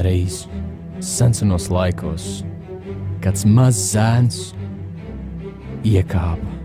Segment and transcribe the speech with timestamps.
[0.00, 0.46] Reiz
[1.04, 2.40] senos laikos
[3.20, 4.38] kāds mazs zēns
[5.84, 6.60] iekāpa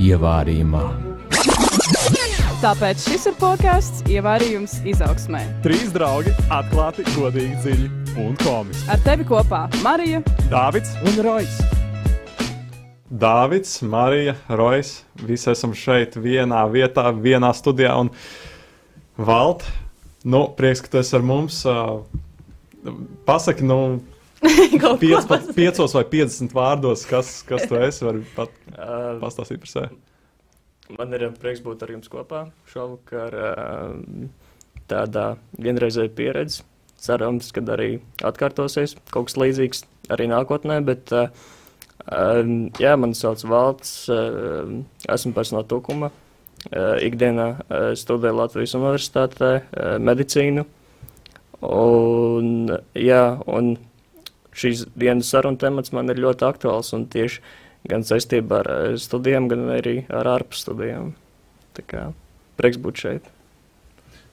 [0.00, 0.82] ievārījumā.
[2.60, 5.42] Tāpēc šis ir podkāsts Ievārījums izaugsmē.
[5.64, 7.88] Trīs draugi atklāti, godīgi, dziļi
[8.24, 8.84] un komiski.
[8.92, 10.22] Ar tevi kopā Marija,
[10.52, 11.56] Dāvids un Rojas.
[13.06, 14.98] Dāvids, Marija, Rojas.
[15.24, 17.94] Visi esam šeit vienā vietā, vienā studijā.
[18.00, 18.12] Un
[19.16, 19.64] Valt,
[20.24, 21.62] nu, prieks, ka tu esi ar mums.
[21.68, 22.02] Uh,
[23.28, 24.00] pasaki, nu,
[25.02, 25.56] piec, pasaki.
[25.56, 28.04] piecos vai 50 vārdos, kas, kas tu esi.
[28.06, 29.94] Vari pat Uh, pastāstīt par sevi.
[30.98, 33.36] man ir prieks būt ar jums kopā šovakar.
[33.40, 34.26] Uh,
[34.90, 36.64] tādā vienreizēja pieredze.
[37.00, 39.82] Cerams, ka arī atkārtosies kaut kas līdzīgs
[40.12, 40.78] arī nākotnē.
[40.86, 41.32] Bet, uh,
[42.12, 44.70] um, jā, man sauc Valts, uh,
[45.08, 46.12] esmu pēc no Tukuma.
[46.66, 49.50] Uh, ikdienā uh, studēju Latvijas Universitātē
[50.02, 50.66] medicīnu.
[51.64, 53.76] Un, jā, un
[54.56, 57.40] šīs dienas saruna temats man ir ļoti aktuāls un tieši
[57.86, 61.14] gan saistībā ar eh, studijām, gan arī ar ārpus studijām.
[61.76, 62.04] Tā kā
[62.60, 63.32] prieks būt šeit.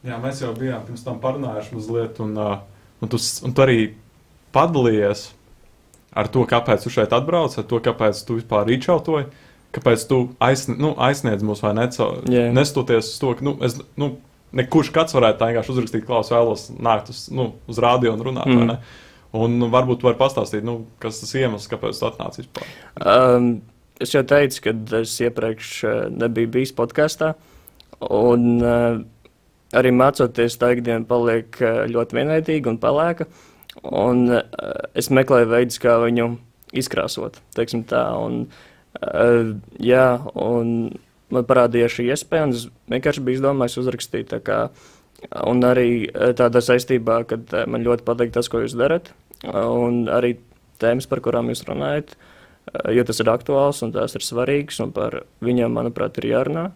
[0.03, 3.77] Jā, mēs jau bijām pirms tam parunājuši mazliet, un, un, tu, un tu arī
[4.55, 5.29] padalījies
[6.13, 9.29] ar to, kāpēc tu šeit atbrauc, ar to, kāpēc tu vispār rīčautoji,
[9.73, 12.49] kāpēc tu aizsniedz, nu, aizsniedz mūs vai neco, Jā.
[12.53, 14.13] nestoties uz to, ka, nu, es, nu,
[14.55, 18.77] nekurš kāds varētu vienkārši uzrakstīt, klaus, vēlos nākt uz, nu, uz rādio un runāt, mm.
[19.33, 22.67] Un varbūt tu vari pastāstīt, nu, kas tas iemesls, kāpēc tu atnāci vispār.
[23.01, 23.47] Um,
[24.01, 27.31] es jau teicu, ka es iepriekš eh, nebiju bijis podkāstā.
[28.13, 28.99] Un uh,
[29.73, 33.25] arī mācoties, tā ikdiena paliek eh, ļoti vienveidīga un pelēka.
[33.89, 34.43] Un uh,
[34.93, 36.29] es meklēju veidus, kā viņu
[36.77, 37.41] izkrāsot.
[37.57, 38.43] teiksim Tā, un,
[39.01, 39.49] uh,
[39.81, 40.07] jā,
[40.45, 40.93] un
[41.33, 44.35] man parādījās šī iespēja, un es vienkārši biju izdomājis uzrakstīt.
[45.47, 49.13] Un arī eh, tādā saistībā, ka eh, man ļoti patīk tas, ko jūs darat,
[49.47, 50.35] un arī
[50.83, 54.91] tēmas, par kurām jūs runājat, eh, jo tas ir aktuāls un tās ir svarīgas, un
[54.95, 56.71] par viņiem, manuprāt, ir jārunā.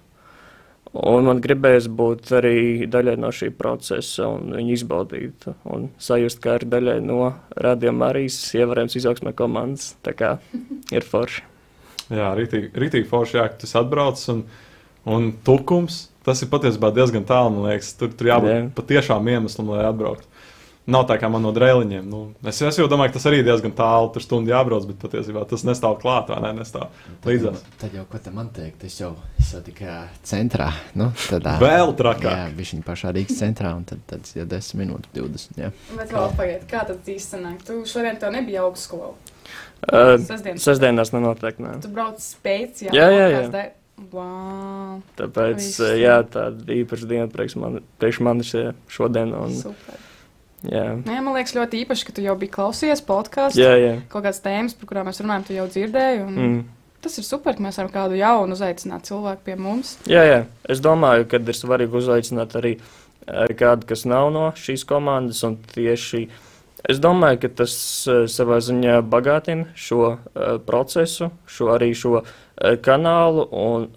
[0.97, 6.55] Un man gribējās būt arī daļai no šī procesa un viņu izbaudīt un sajust, kā
[6.61, 9.91] ir daļai no radījuma arī ievērojams izaugsmē komandas.
[10.07, 10.31] Tā kā
[10.95, 11.43] ir forši.
[12.13, 14.21] Jā, rītīgi, forši, jā, ka tas atbrauc.
[14.31, 14.45] Un,
[15.07, 17.93] un tukums, tas ir patiesībā diezgan tālu, man liekas.
[17.99, 18.57] Tur, tur jābūt Jā.
[18.61, 18.71] yeah.
[18.77, 20.27] patiešām iemeslam, lai atbrauktu.
[20.87, 22.05] Nav tā kā man no drēliņiem.
[22.07, 25.41] Nu, es, es jau domāju, ka tas arī diezgan tālu, tur stundu jābrauc, bet patiesībā
[25.49, 26.53] tas nestāv klāt, vai ne?
[26.61, 26.85] Nestāv
[27.27, 27.65] līdzās.
[27.81, 28.85] Tad jau ko te man teikt?
[28.87, 30.69] Es jau, es jau tikai centrā.
[30.95, 32.55] Nu, tādā, Vēl Jā, trakāk.
[32.55, 35.59] viņš ir pašā Rīgas centrā, un tad, tad ir 10 minūtes, 20.
[35.59, 35.73] Jā.
[35.91, 37.67] Bet vēl pagaidi, kā tad īsti sanāk?
[37.67, 39.11] Tu šodien tev nebija augstskola.
[39.87, 40.63] Uh, Sestdienas.
[40.65, 41.61] sestdienās nenoteikti.
[41.63, 41.75] Nē.
[41.83, 42.95] Tu brauc speciāli.
[42.97, 43.41] Jā, jā, jā.
[43.43, 43.73] podkāstu dēļ.
[44.13, 45.79] Wow, Tāpēc Viss.
[45.81, 49.31] eh, jā, tāda īpaša diena priekš, man, priekš manis ir šodien.
[49.33, 49.97] Un, super.
[50.65, 50.83] jā.
[51.01, 53.61] Nu, jā, man liekas ļoti īpaši, ka tu jau biji klausies podkāstu.
[53.63, 53.93] Jā, jā.
[54.11, 56.25] Kaut kādas tēmas, par kurām mēs runājam, tu jau dzirdēji.
[56.27, 56.63] un Mm.
[57.01, 59.97] Tas ir super, ka mēs varam kādu jaunu uzaicināt cilvēku pie mums.
[60.09, 60.39] jā, jā.
[60.67, 62.71] Es domāju, ka ir svarīgi uzaicināt arī
[63.27, 65.43] eh, kādu, kas nav no šīs komandas.
[65.43, 66.27] un Tieši
[66.85, 67.73] es domāju, ka tas
[68.09, 70.19] eh, savā ziņā bagātina šo uh,
[70.67, 72.29] procesu, šo arī šo uh,
[72.83, 73.47] kanālu.
[73.51, 73.89] Un,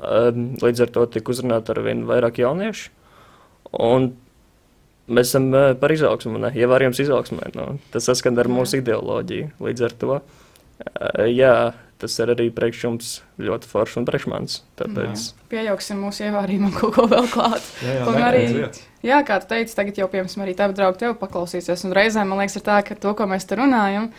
[0.63, 2.91] līdz ar to tika uzrunāti ar vien vairāk jauniešu.
[3.71, 4.13] Un
[5.11, 7.51] Mēs esam eh, par izaugsmu, ne ievērojams izaugsmē.
[7.57, 9.49] Nu, tas saskan ar mūsu ideoloģiju.
[9.67, 10.50] Līdz ar to, eh,
[11.31, 11.55] jā,
[12.01, 14.59] tas ir arī priekš jums ļoti forši un priekš manis.
[14.81, 17.67] Tāpēc, Piejauksim mūsu ievārījumam kaut ko vēl klāt.
[17.85, 18.69] Jā, jā, Un arī-.
[19.07, 21.87] Jā, kā tu teici, tagad jau, piemēram, arī tavi draugi tevi paklausīsies.
[21.89, 24.11] Un reizēm man liekas, ir tā, ka to, ko mēs te runājam,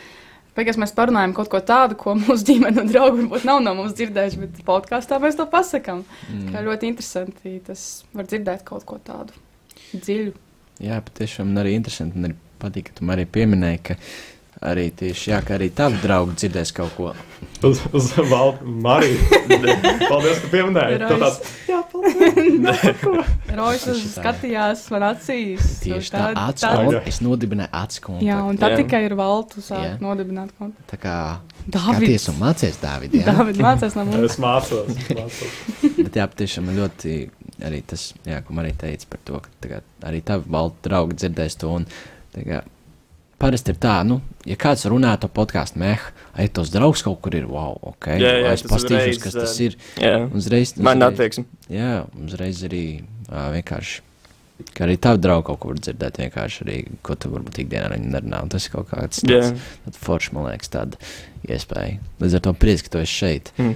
[0.57, 3.93] beigās mēs parunājam kaut ko tādu, ko mūsu ģimene un draugi varbūt nav no mums
[3.97, 6.01] dzirdējuši, bet podkāstā mēs to pasakām.
[6.31, 6.47] Mm.
[6.53, 7.85] Kā ļoti interesanti, tas
[8.17, 9.37] var dzirdēt kaut ko tādu
[9.93, 10.33] dziļu.
[10.81, 12.17] Jā, patiešām arī interesanti.
[12.17, 13.99] Man arī patīk, ka tu man arī pieminēji, ka
[14.61, 17.13] arī tieši jā, ka arī tavi draugi dzirdēs kaut ko.
[17.65, 19.17] Uz, uz Valdu Mariju.
[20.09, 20.97] Paldies, ka pieminēji.
[21.01, 23.03] Tā tāds, jā, paldies.
[23.57, 24.11] Rojas Tas ir tā.
[24.15, 25.67] skatījās man acīs.
[25.83, 27.11] Tieši tā, tad- acu tad- kontaktu.
[27.11, 28.27] Es nodibināju acu kontaktu.
[28.29, 28.79] Jā, un tad Jā.
[28.83, 29.93] tikai ir valtu sāk Jā.
[30.01, 30.85] nodibināt kontu.
[30.89, 31.15] Tā kā
[31.65, 31.99] Davids.
[31.99, 33.17] skaties un mācies, Dāvid.
[33.19, 34.31] Jā, David mācās no mums.
[34.31, 34.89] Es mācos.
[35.09, 35.95] mācos.
[36.01, 37.15] Bet jā, patiešām man ļoti
[37.61, 41.19] arī tas, jā, ko Marija teica par to, ka tā kā, arī tavi valdu draugi
[41.21, 41.69] dzirdēs to.
[41.77, 41.85] Un,
[42.33, 42.63] tā kā,
[43.41, 46.01] Parasti ir tā, nu, ja kāds runā to podkāstu, meh,
[46.37, 48.11] ai, tos draugs kaut kur ir, wow, ok.
[48.21, 49.75] Jā, jā, es uzreiz, kas tas ir.
[49.97, 51.45] jā, Uzreiz, man uzreiz- attieksme.
[51.73, 51.91] Jā,
[52.21, 52.83] uzreiz arī
[53.31, 54.01] ā, vienkārši.
[54.77, 58.43] Ka arī tavi draugi kaut var dzirdēt, vienkārši arī, ko tu varbūt ikdienā nerunā.
[58.45, 59.55] Un tas ir kaut kāds tāds,
[59.87, 60.99] tāds foršs, man liekas, tāda
[61.49, 61.97] iespēja.
[62.21, 63.49] Līdz ar to prieks, ka tu esi šeit.
[63.57, 63.73] Mm.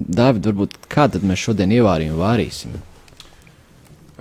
[0.00, 2.78] Dāvid, varbūt kā tad mēs šodien ievārījām, vārīsim?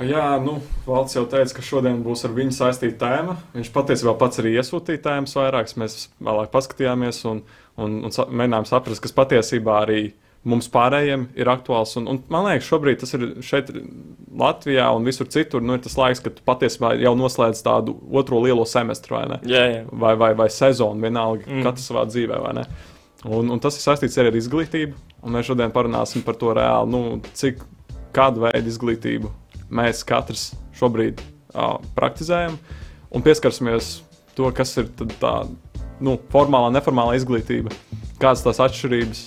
[0.06, 3.36] Jā, nu, Valds jau teica, ka šodien būs ar viņu saistīta tēma.
[3.56, 5.76] Viņš patiesībā pats arī iesūtīja tēmas vairākas.
[5.82, 7.42] Mēs vēlāk paskatījāmies un,
[7.80, 10.02] un, un sa mēģinājām saprast, kas patiesībā arī
[10.48, 11.98] mums pārējiem ir aktuāls.
[12.00, 13.74] Un, un man liekas, šobrīd tas ir šeit,
[14.40, 15.64] Latvijā un visur citur.
[15.66, 19.42] Nu, ir tas laiks, kad patiesībā jau noslēdz tādu otro lielo semestru vai, ne?
[19.52, 19.82] Jā, jā.
[19.92, 21.66] vai, vai, vai sezonu, vienalga, Mm.
[21.68, 22.40] katrs savā dzīvē.
[22.46, 22.66] vai ne?
[23.28, 24.96] Un, un tas ir saistīts arī ar izglītību.
[25.28, 27.60] Un mēs šodien parunāsim par to reāli, nu, cik
[28.16, 29.32] kādu veidu izglītību
[29.74, 32.58] mēs katrs šobrīd uh, praktizējam.
[33.10, 34.00] Un pieskarsimies
[34.38, 34.90] to, kas ir
[35.20, 35.34] tā
[36.00, 37.74] nu, formālā, neformālā izglītība,
[38.22, 39.24] kādas tās atšķirības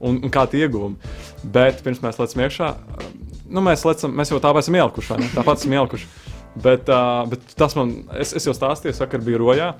[0.00, 1.14] un, un kādi ieguvumi.
[1.54, 2.70] Bet pirms mēs lecam iekšā,
[3.48, 5.30] nu, mēs, lecam, mēs jau tāpat esam ielikuši, ne?
[5.34, 6.10] tāpat esam ielikuši.
[6.62, 9.72] Bet, uh, bet tas man, es, es jau stāstīju, vakar biju rojā.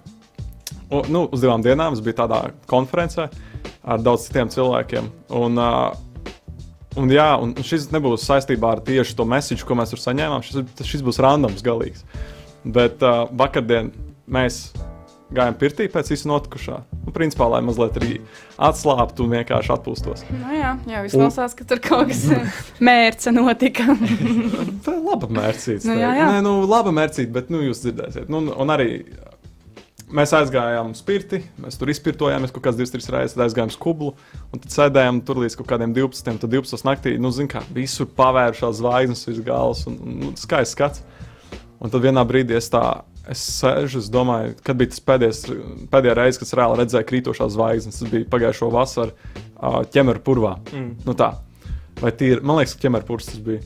[0.86, 3.28] Un, nu, uz divām dienām es biju tādā konferencē
[3.86, 5.08] ar daudziem citiem cilvēkiem.
[5.34, 6.05] Un, uh,
[6.96, 10.42] un, jā, un šis nebūs saistībā ar tieši to mēsīju, ko mēs tur saņēmām.
[10.46, 12.04] Šis, šis būs randoms galīgs.
[12.66, 13.92] Bet uh, vakardien
[14.26, 14.72] mēs
[15.34, 16.76] gājām pirtī pēc visu notikušā.
[17.06, 18.16] Nu, principā, lai mazliet arī
[18.62, 20.22] atslābtu un vienkārši atpūstos.
[20.30, 22.24] Nu, jā, jā izklausās, ka tur kaut kas
[22.82, 23.86] mērķa notika.
[24.86, 25.86] Tā ir laba mērcīte.
[25.90, 26.28] Nu, jā, jā.
[26.30, 28.30] Nē, nu, laba mērcīte, bet nu, jūs dzirdēsiet.
[28.30, 28.88] Nu, un- un arī
[30.12, 33.78] mēs aizgājām uz pirti, mēs tur izpirtojāmies kaut kādas divas, trīs reizes, tad aizgājām uz
[33.80, 34.12] kublu.
[34.52, 36.38] Un tad sēdējām tur līdz kaut kādiem 12.
[36.42, 36.86] Tad 12.
[36.86, 41.04] naktī, nu, zin kā, visur pavēršās zvaigznes virs galvas un, un nu, skaists skats.
[41.82, 42.86] Un tad vienā brīdī es tā.
[43.26, 45.40] Es sēžu, es domāju, kad bija tas pēdējais,
[45.90, 47.96] pēdējā reize, kad es reāli redzēju krītošās zvaigznes.
[47.98, 49.16] Tas bija pagājušo vasaru
[49.90, 50.52] ķemeru purvā.
[50.70, 50.92] Mm.
[51.08, 51.32] Nu tā.
[51.98, 53.64] Vai tīri, man liekas, ka ķemeru purvs tas bija.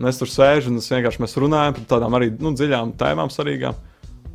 [0.00, 3.28] Un es tur sēžu un es vienkārši mēs runājam par tādām arī nu, dziļām tēmām,
[3.34, 3.76] svarīgām.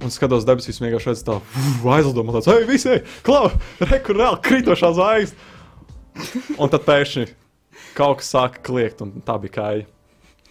[0.03, 3.47] Un skatos debesīs, vienkārši redzu tādu aizlidojumu, tāds- ej, visi, klau,
[3.81, 5.37] re, kur reāli krītošā zvaigzne.
[6.61, 7.27] Un tad pēkšņi
[7.97, 9.85] kaut kas sāka kliegt, un tā bija kāja.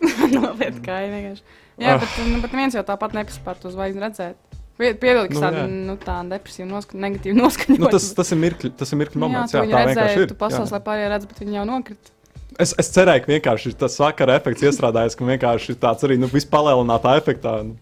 [0.34, 1.42] Nopietni, kā jau vienkārši.
[1.76, 1.98] Jā, Ah.
[2.00, 4.34] bet, nu, bet viens jau tāpat nepaspēr to zvaigzni redzēt.
[4.76, 5.68] Piedod, ka Nu, tāda jā.
[5.88, 7.80] nu, tā depresīva, noska negatīva noskaņota.
[7.80, 9.54] Nu, tas, tas ir mirkļi, tas ir mirkļi moments.
[9.54, 10.28] jā, Jā, tā tā vienkārši redzēja, ir.
[10.28, 12.12] tu pasaules, lai pārējie redz, bet viņi jau nokrita.
[12.58, 16.28] Es, es cerēju, ka vienkārši tas sakara efekts iestrādājies, ka vienkārši ir tāds arī nu,
[16.32, 17.56] vispalielinātā efektā.
[17.64, 17.76] Nu,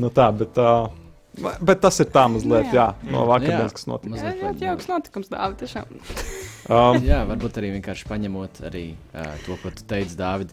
[0.00, 0.90] nu tā, bet, uh,
[1.60, 2.90] bet tas ir tā mazliet, Nu, jā.
[2.92, 4.20] jā, no vakardienas, kas notika.
[4.20, 5.98] Jā, ļoti jauks notikums, dāvā, tiešām.
[6.70, 10.52] Um, Jā, varbūt arī vienkārši paņemot arī, uh, to, ko tu teici, Dārvid,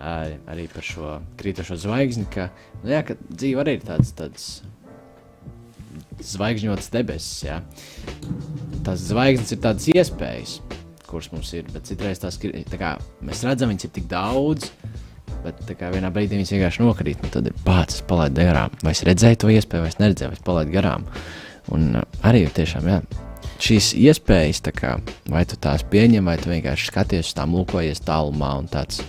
[0.00, 2.26] uh, arī par šo krītošo zvaigzni.
[2.32, 2.48] Ka,
[2.82, 4.48] nu, jā, ka dzīve arī ir tāds, tāds
[6.32, 7.44] zvaigžņots debesis.
[7.46, 7.60] Jā.
[8.86, 10.56] Tās zvaigznes ir tādas iespējas,
[11.06, 14.72] kuras mums ir, bet citreiz tās ir, tā kā, mēs redzam, viņas ir tik daudz.
[15.42, 18.74] Bet kā vienā brīdī viņas vienkārši nokrīt, un tad ir pats, palaidu garām.
[18.84, 21.06] Vai es redzēju to iespēju, vai es neredzēju, vai es palaidu garām.
[21.74, 23.00] Un uh, arī tiešām, jā,
[23.62, 24.96] šīs iespējas, kā,
[25.30, 29.02] vai tu tās pieņem, vai tu vienkārši skaties uz tām, lūkojies tālumā un tāds.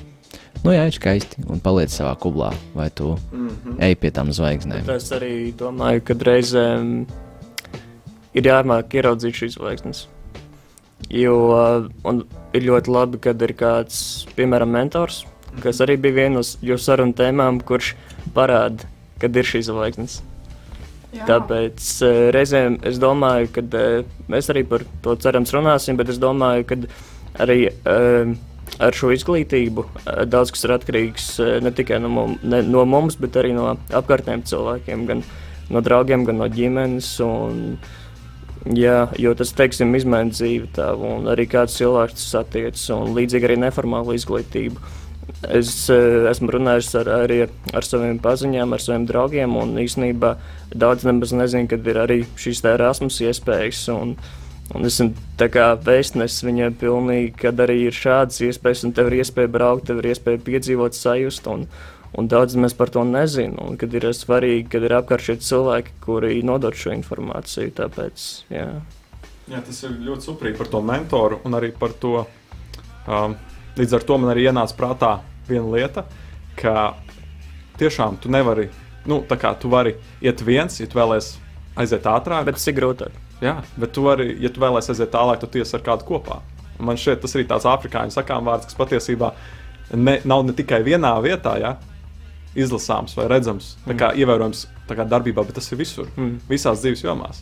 [0.63, 1.44] Nu, jā, ir skaisti.
[1.51, 3.75] Un paliec savā kublā, vai tu mm -hmm.
[3.83, 4.89] ej pie tām zvaigznēm.
[4.95, 7.06] Es arī domāju, ka reizēm
[8.33, 10.07] ir jāmāk ieraudzīt šīs zvaigznes.
[11.09, 11.36] Jo
[12.06, 12.21] uh,
[12.53, 15.25] ir ļoti labi, kad ir kāds, piemēram, mentors,
[15.61, 17.94] kas arī bija viena no jūsu sarunu tēmām, kurš
[18.35, 18.88] parāda,
[19.21, 20.21] kad ir šīs zvaigznes.
[21.13, 21.27] Jā.
[21.29, 26.17] Tāpēc uh, reizēm es domāju, ka uh, mēs arī par to cerams runāsim, bet es
[26.21, 26.79] domāju, ka
[27.45, 28.33] arī uh,
[28.81, 32.85] ar šo izglītību uh, daudz kas ir atkarīgs uh, ne tikai no, mum, ne, no
[32.89, 35.21] mums, bet arī no apkārtējiem cilvēkiem, gan
[35.73, 37.17] no draugiem, gan no ģimenes.
[37.25, 37.77] Un,
[38.63, 43.50] Jā, jo tas, teiksim, izmaina dzīvi tavu un arī kāds cilvēks tas attiecas, un līdzīgi
[43.50, 44.79] arī neformāla izglītība.
[45.44, 47.42] Es eh, esmu runājis ar, arī
[47.75, 50.38] ar saviem paziņām, ar saviem draugiem, un īstenībā
[50.72, 53.82] daudz nemaz nezinu, kad ir arī šīs tā Erasmus iespējas.
[53.92, 54.16] Un,
[54.74, 55.12] un es esmu
[55.84, 60.13] vēstnesis viņiem pilnīgi, kad arī ir šādas iespējas, un tev ir iespēja braukt, tev ir
[60.13, 61.52] iespēja piedzīvot, sajust.
[61.52, 61.68] Un,
[62.16, 66.40] un daudz mēs par to nezinām, kad ir svarīgi, kad ir apkārt šie cilvēki, kuri
[66.48, 67.75] nodod šo informāciju.
[67.84, 68.70] Tāpēc, jā.
[69.52, 72.22] Jā, tas ir ļoti superīgi par to mentoru un arī par to.
[73.04, 73.36] Um,
[73.77, 75.12] līdz ar to man arī ienāca prātā
[75.48, 76.06] viena lieta,
[76.60, 76.94] ka
[77.80, 78.70] tiešām tu nevari,
[79.10, 81.38] nu, tā kā tu vari iet viens, ja tu vēlēsies
[81.75, 82.46] aiziet ātrāk.
[82.46, 83.15] Bet tas ir grūtāk.
[83.44, 86.39] Jā, bet tu vari, ja tu vēlēsies aiziet tālāk, tad tiesa ar kādu kopā.
[86.80, 89.34] Un man šķiet, tas arī tāds afrikāņu sakām vārds, kas patiesībā
[89.94, 91.75] ne, nav ne tikai vienā vietā, ja,
[92.56, 96.39] izlasāms vai redzams, tā kā ievērojams tā kā darbībā, bet tas ir visur, Mm.
[96.50, 97.42] visās dzīves jomās.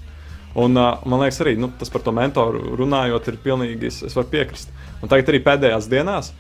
[0.56, 4.16] Un, uh, man liekas, arī nu, tas par to mentoru runājot, ir pilnīgi, es, es
[4.18, 4.72] varu piekrist.
[5.02, 6.34] Un tagad arī pēdējās dienās,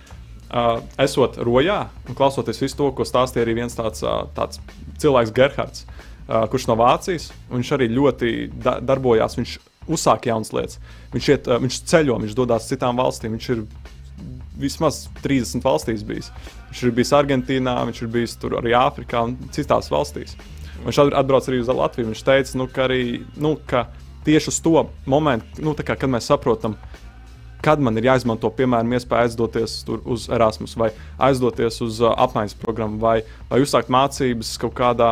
[0.52, 4.60] uh, esot rojā un klausoties visu to, ko stāstīja arī viens tāds, uh, tāds
[5.02, 5.86] cilvēks, Gerhards,
[6.28, 9.40] uh, kurš no Vācijas, viņš arī ļoti da darbojās.
[9.40, 9.58] Viņš
[9.92, 10.82] uzsāk jaunas lietas.
[11.16, 13.38] Viņš, iet, uh, viņš ceļo, viņš dodas citām valstīm.
[13.38, 13.64] Viņš ir
[14.62, 16.30] vismaz 30 valstīs bijis.
[16.70, 20.36] Viņš ir bijis Argentīnā, viņš ir bijis arī Āfrikā un citās valstīs.
[20.86, 22.10] Viņš atbrauc arī uz Latviju.
[22.12, 23.04] Viņš teica, nu, ka, arī,
[23.40, 23.86] nu, ka
[24.26, 26.76] tieši uz to momentu, nu, kā, kad mēs saprotam,
[27.62, 30.90] kad man ir jāizmanto, piemēram, iespēja aizdoties uz Erasmus, vai
[31.22, 33.20] aizdoties uz uh, apmaiņas programmu, vai,
[33.52, 35.12] vai uzsākt mācības kaut kādā,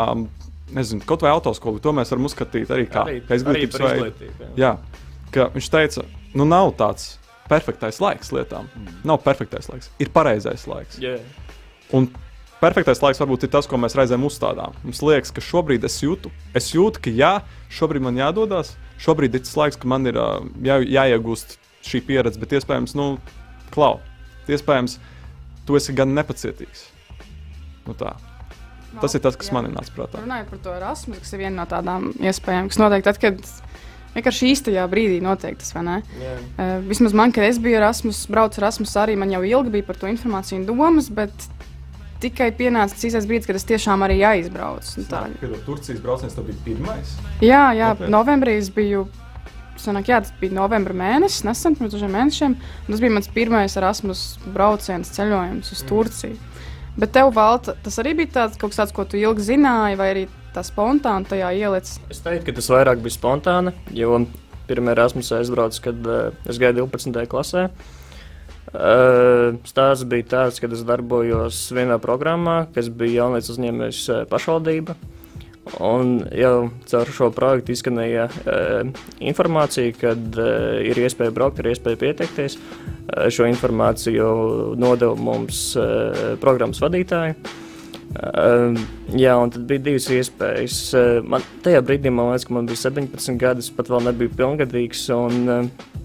[0.74, 1.82] nezinu, kaut vai autoskolā.
[1.84, 3.06] To mēs varam uzskatīt arī kā
[3.38, 4.32] izglītības veidu.
[4.58, 4.76] Jā,
[5.34, 6.06] ka viņš teica,
[6.38, 7.16] nu nav tāds
[7.50, 8.70] perfektais laiks lietām.
[8.78, 8.98] Mm.
[9.10, 11.00] Nav perfektais laiks, ir pareizais laiks.
[11.02, 11.22] Yeah.
[11.94, 12.10] Un
[12.60, 14.76] perfektais laiks varbūt ir tas, ko mēs reizēm uzstādām.
[14.84, 17.34] Mums liekas, ka šobrīd es jūtu, es jūtu, ka jā,
[17.74, 20.20] šobrīd man jādodas, šobrīd ir tas laiks, ka man ir
[20.66, 23.14] jā, jāiegūst šī pieredze, bet iespējams, nu,
[23.74, 23.98] klau,
[24.50, 24.98] iespējams,
[25.68, 26.88] tu esi gan nepacietīgs.
[27.88, 28.16] Nu, tā.
[28.90, 29.56] No, tas ir tas, kas jā.
[29.56, 30.22] man nācis prātā.
[30.24, 33.38] Runājot par to Erasmus, kas ir viena no tādām iespējām, kas notiek tad, kad
[34.16, 35.98] vienkārši īstajā brīdī notiek tas, vai ne?
[36.18, 36.42] Yeah.
[36.58, 40.00] Uh, vismaz man, kad es biju Erasmus, braucu Erasmus, arī man jau ilgi bija par
[40.02, 41.46] to informāciju un domas, bet
[42.24, 45.06] tikai pienāca tas īstais brīdis, kad es tiešām arī aizbraucu.
[45.10, 47.16] Tā ir Turcijas brauciens, tas bija pirmais.
[47.44, 48.12] Jā, jā okay.
[48.12, 49.08] novembrī es biju.
[49.80, 52.56] Sanāk, jā, tas bija novembris mēnesis, nesen pirms dažiem mēnešiem.
[52.90, 55.88] Tas bija mans pirmais Erasmus brauciens, ceļojums uz mm.
[55.88, 56.50] Turciju.
[57.00, 60.10] Bet tev, Valta, tas arī bija tāds, kaut kas tāds, ko tu ilgi zināji, vai
[60.12, 62.02] arī tā spontāni tajā ielicis?
[62.12, 64.20] Es teiktu, ka tas vairāk bija spontāni, jo
[64.68, 67.24] pirmā Erasmus aizbraucu, kad uh, es gāju 12.
[67.32, 67.70] klasē.
[67.70, 67.96] Uh,
[68.70, 74.98] Stāsts bija tāds, ka es darbojos vienā programmā, kas bija jaunais uzņēmējs pašvaldība.
[75.78, 78.90] Un jau caur šo projektu izskanēja uh,
[79.22, 82.58] informācija, ka uh, ir iespēja braukt, ir iespēja pieteikties.
[82.58, 84.30] Uh, šo informāciju
[84.80, 87.38] nodeva mums uh, programmas vadītāji.
[88.10, 88.74] Uh,
[89.14, 90.80] jā, un tad bija divas iespējas.
[90.98, 94.34] Uh, man, tajā brīdī man liekas, ka man bija 17 gadi, es pat vēl nebiju
[94.40, 95.06] pilngadīgs.
[95.14, 96.00] Un, uh,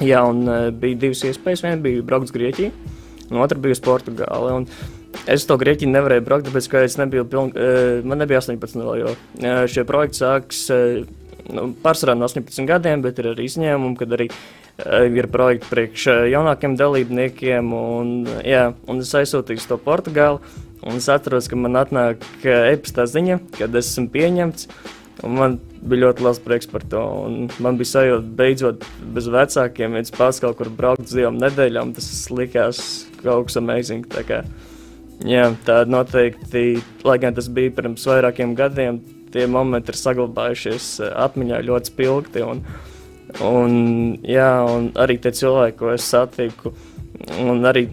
[0.00, 1.62] Jā, un uh, bija divas iespējas.
[1.64, 2.72] Viena bija braukt uz Grieķiju,
[3.28, 4.54] un otra bija uz Portugāli.
[4.56, 8.80] Un es to Grieķiju nevarēju braukt, tāpēc, ka es nebiju piln, uh, man nebija 18
[8.80, 10.62] vēl, jo uh, šie projekti sāks
[11.50, 14.30] nu, pārsvarā no 18 gadiem, bet ir arī izņēmumi, kad arī
[14.80, 17.74] ir projekti priekš jaunākiem dalībniekiem.
[17.76, 18.14] Un,
[18.46, 20.40] jā, un es aizsūtīju to Portugāli,
[20.86, 24.70] un es atceros, ka man atnāk e-pastā ziņa, kad esmu pieņemts.
[25.26, 27.02] Man bija ļoti liels prieks par to.
[27.60, 28.84] Man bija sajūta, beidzot,
[29.14, 31.92] bez vecākiem, viens pats kaut kur braukt uz divām nedēļām.
[31.96, 32.82] Tas likās
[33.20, 34.06] kaut kas amazing.
[34.08, 34.42] Tā, kā,
[35.28, 39.02] jā, tā noteikti, lai gan tas bija pirms vairākiem gadiem,
[39.34, 42.46] tie momenti ir saglabājušies eh, atmiņā ļoti spilgti.
[42.46, 42.64] Un,
[43.44, 43.74] un,
[44.26, 46.72] jā, un arī tie cilvēki, ko es satiku,
[47.44, 47.90] un arī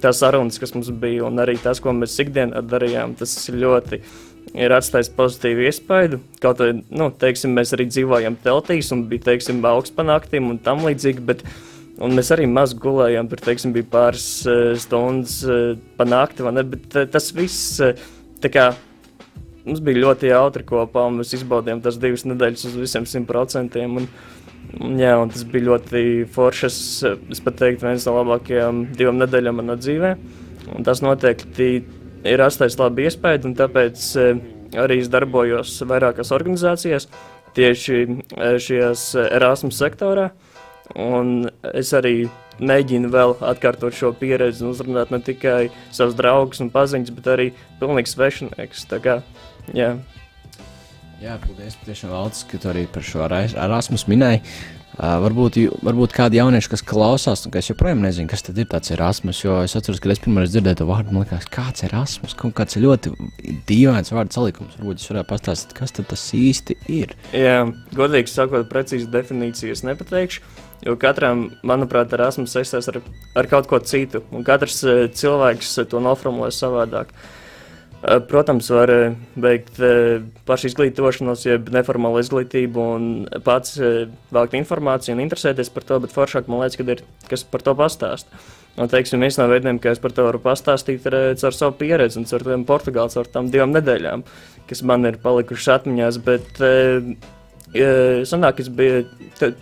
[0.00, 4.00] tās sarunas, kas mums bija, un arī tas, ko mēs ikdienā darījām, tas ļoti
[4.58, 6.20] ir atstājis pozitīvu iespaidu.
[6.42, 10.62] Kaut arī nu, teiksim, mēs arī dzīvojam teltīs un bija teiksim, augsts pa naktīm un
[10.62, 11.26] tam līdzīgi.
[11.32, 11.44] Bet,
[12.00, 16.46] Un mēs arī maz gulējām, tur teiksim, bija pāris uh, stundas uh, pa nakti.
[16.48, 17.76] Bet uh, tas viss
[18.48, 18.70] kā,
[19.66, 21.04] mums bija ļoti jautri kopā.
[21.12, 24.00] Mēs izbaudījām tās divas nedēļas uz visiem simt procentiem.
[24.00, 24.08] Un,
[24.80, 26.80] un, jā, un tas bija ļoti foršs.
[27.10, 30.14] Es, pat teiktu, viens no labākajām divām nedēļām manā dzīvē.
[30.70, 31.70] Un tas noteikti
[32.26, 34.28] ir atstājis labu iespēju, un tāpēc e,
[34.80, 37.08] arī es darbojos vairākās organizācijās,
[37.56, 40.30] tieši e, šajās Erasmus sektorā.
[40.98, 42.24] Un es arī
[42.60, 47.46] mēģinu vēl atkārtot šo pieredzi un uzrunāt ne tikai savus draugus un paziņas, bet arī
[47.80, 48.88] pilnīgi svešinieks.
[49.04, 49.20] Kā,
[49.76, 49.92] jā.
[51.22, 54.42] jā, paldies tiešām Valds, ka tu arī par šo Erasmus minēji.
[54.98, 55.56] Uh, varbūt,
[55.86, 59.42] varbūt kādi jaunieši, kas klausās, un kas joprojām nezina, kas ir tāds Erasmus.
[59.44, 62.34] Jo es atceros, kad es pirmo reizi dzirdēju to vārdu, man liekas, kāds ir Erasmus.
[62.38, 63.14] Kaut kāds ļoti
[63.68, 64.76] dīvains vārdu salikums.
[64.80, 67.14] Varbūt jūs varētu pastāstīt, kas tas īsti ir.
[67.36, 67.62] Jā,
[67.96, 70.46] godīgi sakot, precīzi definīciju es nepateikšu.
[70.84, 72.98] Jo katram, manuprāt, Erasmus saistās ar,
[73.36, 74.80] ar kaut ko citu, un katrs
[75.20, 77.12] cilvēks to noformulē savādāk.
[77.12, 77.39] Uh,
[78.00, 78.90] protams, var
[79.36, 83.10] veikt eh, eh, pašu izglītošanos, jeb neformālu izglītību un
[83.44, 83.76] pats
[84.32, 87.76] vākt informāciju un interesēties par to, bet foršāk man liekas, ka ir kas par to
[87.76, 88.32] pastāst.
[88.80, 92.20] Un, teiksim, viens no veidiem, kā es par to varu pastāstīt, ir caur savu pieredzi
[92.22, 94.24] un caur tiem Portugāles, caur tām divām nedēļām,
[94.70, 96.20] kas man ir palikušas atmiņās.
[96.24, 96.60] Bet,
[98.30, 99.02] sanāk, es biju
[99.36, 99.52] te,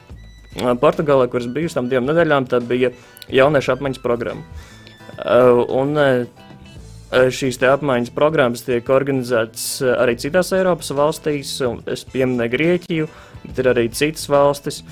[0.79, 2.93] Portugālē, kur es biju uz tām divām nedēļām, tā bija
[3.33, 4.45] jauniešu apmaiņas programma.
[5.75, 5.97] Un,
[7.09, 13.07] Šīs apmaiņas programmas tiek organizētas arī citās Eiropas valstīs, un es pieminēju Grieķiju,
[13.47, 14.83] bet ir arī citas valstis.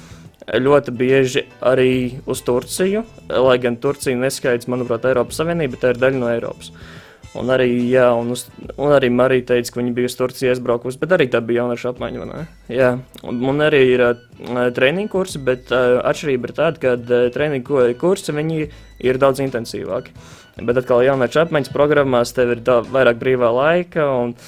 [0.47, 6.01] Ļoti bieži arī uz Turciju, lai gan Turcija neskaidrs, manuprāt, Eiropas Savienība, bet tā ir
[6.01, 6.71] daļa no Eiropas.
[7.37, 8.47] Un arī, jā, un, uz,
[8.81, 11.91] un arī Marija teica, ka viņa bija uz Turciju aizbraukusi, bet arī tā bija jauniešu
[11.93, 12.45] apmaiņa.
[12.73, 12.91] Jā,
[13.29, 14.21] un, un arī ir uh,
[14.77, 18.37] treniņu kursi, bet uh, atšķirība ir tāda, ka uh, treniņu kursi
[19.05, 20.15] ir daudz intensīvāki.
[20.65, 24.09] Bet atkal jauniešu apmaiņas programmās tev ir daudz vairāk brīvā laika.
[24.23, 24.39] Un,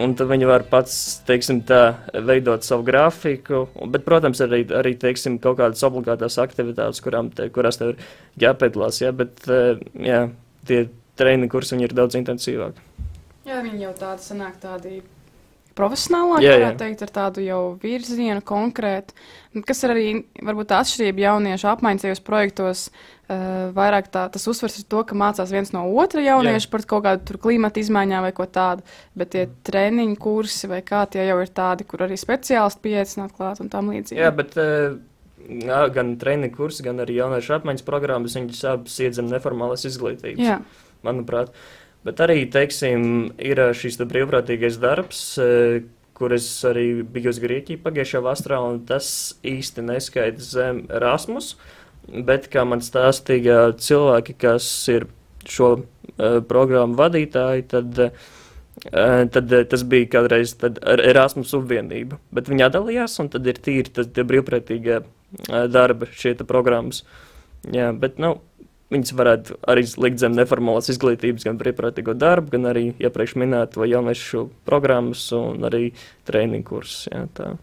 [0.00, 0.94] Un tad viņi var pats,
[1.28, 3.66] teiksim, tā, veidot savu grafiku.
[3.92, 8.06] Bet, protams, arī, arī teiksim, kaut kādas obligātās aktivitātes, kurām te, kurās tev ir
[8.40, 9.02] jāpiedalās.
[9.02, 9.44] Jā, bet
[10.00, 10.22] jā,
[10.64, 10.86] tie
[11.20, 12.90] treniņi kursi ir daudz intensīvāki.
[13.48, 15.00] Jā, viņi jau tādi sanāk tādi
[15.76, 16.60] profesionālāki, Jā, jā.
[16.60, 19.16] varētu teikt, ar tādu jau virzienu konkrētu.
[19.56, 20.06] Un Kas ir arī
[20.44, 25.52] varbūt tā atšķirība jauniešu apmaiņas projektos, uh, vairāk tā, tas uzsvers uz to, ka mācās
[25.52, 28.84] viens no otra jauniešu par kaut kādu tur klimata izmaiņām vai ko tādu,
[29.18, 33.64] bet tie treniņu kursi vai kā tie jau ir tādi, kur arī speciālisti pieaicināt klāt
[33.64, 34.20] un tam līdzīgi.
[34.20, 39.86] Jā, bet jā, gan treniņu kursi, gan arī jauniešu apmaiņas programmas, viņas abas iedzem neformālās
[39.88, 40.42] izglītības.
[40.42, 40.60] Jā.
[41.06, 41.52] Manuprāt.
[42.02, 45.84] Bet arī, teiksim, ir ā, šis te brīvprātīgais darbs, e,
[46.18, 49.06] kur es arī biju uz Grieķiju pagājušajā vasarā, un tas
[49.46, 51.54] īsti neskaita zem Erasmus,
[52.10, 55.06] bet, kā man stāstīja cilvēki, kas ir
[55.48, 58.30] šo uh, programmu vadītāji, tad, uh,
[59.34, 64.10] tad uh, tas bija kādreiz Erasmus apvienība, bet viņi atdalījās, un tad ir tīri tas
[64.14, 67.02] tie brīvprātīgie uh, darba šie programmas.
[67.70, 68.36] Jā, bet, nu,
[68.92, 74.46] Viņas varētu arī likt zem neformālās izglītības, gan brīvprātīgo darbu, gan arī iepriekš minēto jauniešu
[74.68, 75.92] programmas un arī
[76.28, 77.06] treniņu kursus.
[77.08, 77.54] Jā, tā.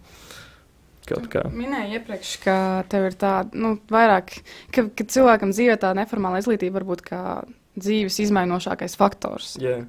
[1.10, 1.44] Kaut kā.
[1.50, 2.56] Minēju iepriekš, ka
[2.90, 4.36] tev ir tāda, nu, vairāk,
[4.76, 7.22] ka, ka cilvēkam dzīvē tā neformāla izglītība var būt kā
[7.80, 9.56] dzīves izmainošākais faktors.
[9.62, 9.80] Jā.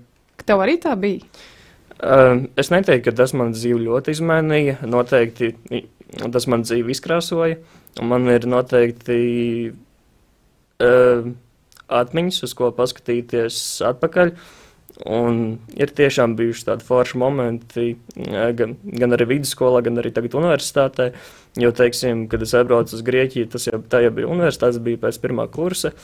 [0.40, 1.24] Ka tev arī tā bija.
[2.00, 4.78] Uh, es neteiktu, ka tas man dzīvi ļoti izmainīja.
[4.88, 5.52] Noteikti
[6.32, 7.60] tas man dzīvi izkrāsoja.
[8.00, 9.18] Man ir noteikti
[11.90, 13.60] atmiņas, uz ko paskatīties
[13.90, 14.34] atpakaļ.
[15.08, 15.36] Un
[15.80, 17.84] ir tiešām bijuši tādi forši momenti,
[18.20, 21.12] eh, gan, gan arī vidusskolā, gan arī tagad universitātē.
[21.56, 25.18] Jo, teiksim, kad es aizbraucu uz Grieķiju, tas jau, jau bija universitāte, tas bija pēc
[25.22, 25.94] pirmā kursa.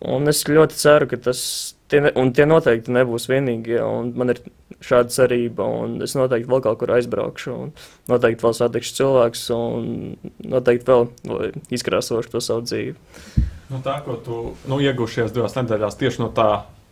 [0.00, 3.82] Un es ļoti ceru, ka tas, tie, tie noteikti nebūs vienīgie.
[4.16, 4.40] Man ir
[4.80, 7.74] šāda cerība, un es noteikti vēl kaut kur aizbraukšu, un
[8.08, 13.52] noteikti vēl satikšu cilvēkus, un noteikti vēl izkrāsošu to savu dzīvi.
[13.72, 16.48] Nu, tā, ko tu nu, iegūsi šajās divās nedēļās, tieši no tā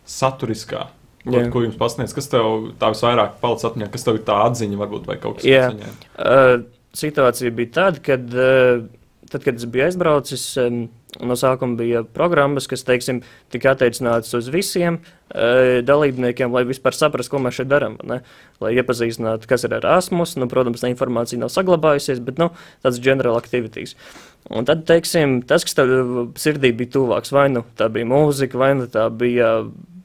[0.09, 0.87] saturiskā,
[1.23, 1.45] Jā.
[1.53, 5.05] ko jums pasniedz, kas tev tā visvairāk palicis atmiņā, kas tev ir tā atziņa, varbūt,
[5.07, 6.09] vai kaut kas tāds.
[6.17, 6.65] Uh,
[6.97, 8.83] situācija bija tāda, kad, uh,
[9.29, 10.81] tad, kad es biju aizbraucis, um,
[11.23, 13.21] no sākuma bija programmas, kas, teiksim,
[13.53, 17.95] tika attiecinātas uz visiem uh, dalībniekiem, lai vispār saprastu, ko mēs šeit darām.
[18.03, 20.35] Lai iepazīstinātu, kas ir Erasmus.
[20.41, 22.51] Nu, protams, tā informācija nav saglabājusies, bet nu,
[22.83, 23.95] tāds general activities.
[24.51, 25.89] Un tad, teiksim, tas, kas tev
[26.39, 29.55] sirdī bija tuvāks, vai nu tā bija mūzika, vai nu tā bija.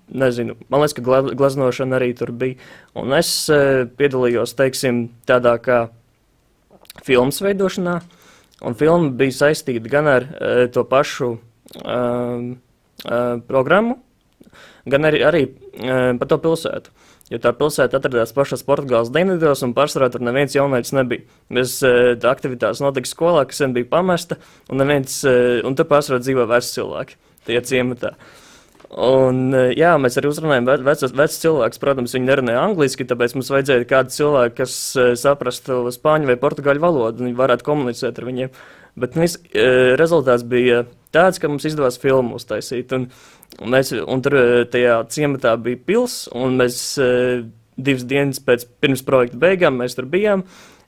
[0.09, 2.57] Nezinu, man liekas, ka gla- glaznošana arī tur bija.
[2.97, 5.83] Un es e, piedalījos, teiksim, tādā kā
[7.05, 7.99] filmas veidošanā.
[8.65, 11.29] Un filma bija saistīta gan ar e, to pašu
[11.85, 12.49] um,
[13.05, 13.99] uh, programmu,
[14.89, 16.97] gan arī, arī e, par to pilsētu.
[17.29, 21.27] Jo tā pilsēta atradās pašās Portugāles dienvidos, un pārsvarā tur neviens jaunietis nebija.
[21.53, 24.39] Mēs e, tā aktivitātes notika skolā, kas sen bija pamesta,
[24.73, 25.35] un, neviens, e,
[25.69, 27.19] un tur pārsvarā dzīvo veci cilvēki.
[27.49, 28.15] Tie ciematā.
[28.89, 31.83] Un, e, jā, mēs arī uzrunājām ve- vecus vec cilvēkus.
[31.83, 36.87] Protams, viņi nerunāja angliski, tāpēc mums vajadzēja kādu cilvēku, kas e, saprastu spāņu vai portugāļu
[36.87, 38.57] valodu, un varētu komunicēt ar viņiem.
[38.99, 39.69] Bet nu, vis, e,
[40.01, 42.97] rezultāts bija tāds, ka mums izdevās filmu uztaisīt.
[42.97, 43.11] Un,
[43.59, 47.13] un mēs, un tur e, tajā ciematā bija pils, un mēs e,
[47.79, 50.45] divas dienas pēc pirms projekta beigām mēs tur bijām.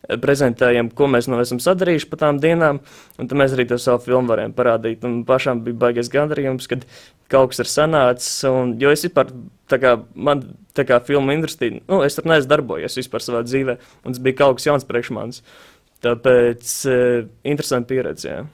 [0.09, 2.83] e, Prezentējam, ko mēs no esam sadarījuši pa tām dienām,
[3.19, 5.07] un tad mēs arī to savu filmu varējām parādīt.
[5.09, 6.87] Un pašām bija baigais gandarījums, kad
[7.33, 8.31] kaut kas ir sanācis.
[8.51, 9.33] Un, jo es vispār,
[9.71, 10.45] tā kā man,
[10.77, 14.43] tā kā filmu industrija, nu, es tur neesmu darbojies vispār savā dzīvē, un tas bija
[14.45, 15.45] kaut kas jauns priekš manis.
[16.01, 18.33] Tāpēc uh, interesanti pieredze.
[18.33, 18.47] Jā.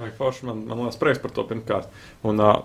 [0.00, 1.92] Vai forši man, man liekas, prieks par to pirmkārt.
[2.26, 2.62] Un, uh,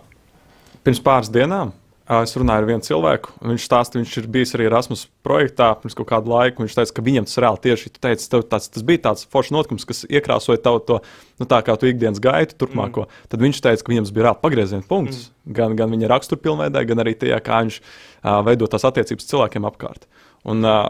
[0.85, 4.67] pirms pāris dienām uh, es runāju ar vienu cilvēku, viņš stāsta, viņš ir bijis arī
[4.69, 6.61] Erasmus projektā pirms kaut kādu laiku.
[6.61, 9.87] un Viņš teica, ka viņam tas reāli tieši tev tāds, tas bija tāds foršs notikums,
[9.89, 11.01] kas iekrāsoja tavu to,
[11.41, 13.07] nu, tā kā tu ikdienas gaitu turpmāko.
[13.07, 13.25] Mm.
[13.33, 15.27] Tad viņš teica, ka viņam bija reāli pagrieziena punkts.
[15.27, 15.57] Mm.
[15.57, 20.07] Gan, gan viņa raksturpilnveidē, gan arī tajā, kā viņš uh, veido tās attiecības cilvēkiem apkārt.
[20.47, 20.87] Un, uh,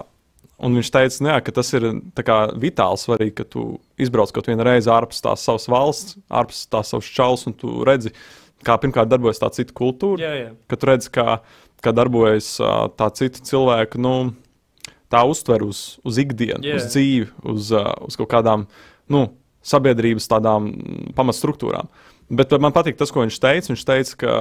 [0.58, 1.86] Un viņš teica, jā, ka tas ir
[2.26, 3.68] kā vitāli svarīgi, ka tu
[4.02, 8.14] izbrauc kaut vienu reizi ārpus tās savas valsts, ārpus tās savas čalas, un tu redzi,
[8.66, 10.24] kā pirmkārt darbojas tā cita kultūra.
[10.26, 10.50] Jā, jā.
[10.66, 11.40] Ka tu redzi, kā,
[11.86, 12.56] kā darbojas
[12.98, 14.16] tā cita cilvēka, nu,
[15.14, 16.78] tā uztver uz, uz ikdienu, Jā.
[16.80, 17.72] uz dzīvi, uz,
[18.08, 18.68] uz kaut kādām
[19.12, 19.28] nu,
[19.68, 20.72] sabiedrības tādām
[21.18, 21.90] pamatstruktūrām.
[22.28, 23.72] Bet man patīk tas, ko viņš teica.
[23.72, 24.34] Viņš teica, ka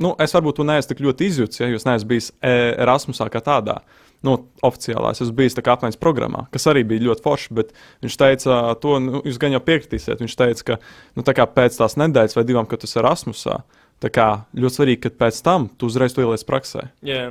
[0.00, 3.40] nu, es varbūt to neesmu tik ļoti izjūtis, ja jūs neesat bijis e, Erasmusā kā
[3.44, 3.80] tādā.
[4.26, 7.70] Nu, oficiālā es esmu bijis tā kā apmaiņas programmā, kas arī bija ļoti forši, bet
[8.04, 10.20] viņš teica, to nu, jūs gan jau piekritīsiet.
[10.20, 10.76] Viņš teica, ka
[11.16, 13.62] nu, tā pēc tās nedēļas vai divām, kad tas ir Erasmusā,
[14.04, 16.90] tā kā ļoti svarīgi, ka pēc tam tu uzreiz to ieliec praksē.
[17.06, 17.30] Jā.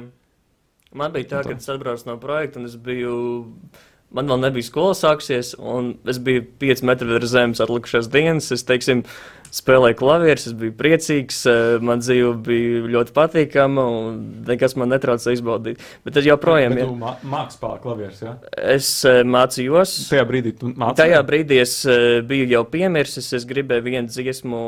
[0.89, 3.17] Man bija tā, ka es atbraucu no projekta, un es biju.
[4.15, 8.48] Man vēl nebija skola sāksies, un es biju 5 metri virs zemes atlikušās dienas.
[8.56, 9.04] Es, teiksim,
[9.54, 14.17] spēlēju klavierus, es biju priecīgs, eh, man dzīve bija ļoti patīkama, un
[14.50, 15.84] nekas man netraucēja izbaudīt.
[16.06, 18.34] Bet es joprojām Bet ja, tu mā- māki spēlēt klavierus, ja?
[18.58, 19.93] es eh, mācījos.
[20.10, 21.00] Tajā brīdī tu mācījies.
[21.04, 24.63] Tajā brīdī es eh, biju jau piemirsis, es gribēju vienu dziesmu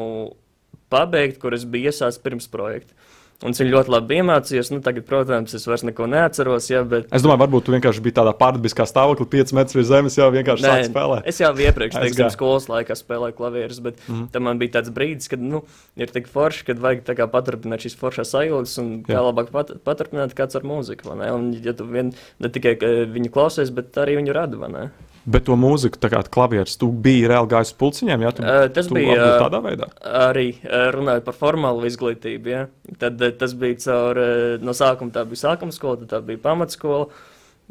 [0.94, 2.94] pabeigt, kur es biju iesācis pirms projekta.
[3.42, 4.70] Un viņu ļoti labi iemācījos.
[4.74, 6.68] Nu, tagad, protams, es vairs neko neatceros.
[6.70, 7.08] Ja, bet...
[7.10, 10.68] Es domāju, varbūt tu vienkārši biji tādā pārdabiskā stāvoklī, 5 metrus virs zemes, jau vienkārši
[10.68, 11.30] sāki spēlēt.
[11.32, 14.14] es jau iepriekš, teiksim, skolas laikā spēlēju klavierus, bet mm.
[14.14, 14.32] -hmm.
[14.36, 15.64] tam man bija tāds brīdis, kad nu,
[15.98, 19.26] ir tik forši, kad vajag paturpināt šīs foršās sajūtas un kā Jā.
[19.26, 21.10] labāk pat, paturpināt kāds ar mūziku.
[21.10, 24.92] Un, ja tu vien, ne tikai ka viņu klausies, bet arī viņu rada.
[25.26, 28.72] Bet to mūziku, tā kā klavieres, tu biji reāli gājis uz pulciņiem, ja tu, Ē,
[28.74, 29.90] tas tu bija, ā, tādā veidā.
[30.02, 30.48] Arī
[30.96, 32.64] runājot par formālu izglītību, ja?
[33.02, 34.22] tad tas bija caur,
[34.66, 37.06] no sākuma tā bija sākuma skola, tad tā bija pamatskola.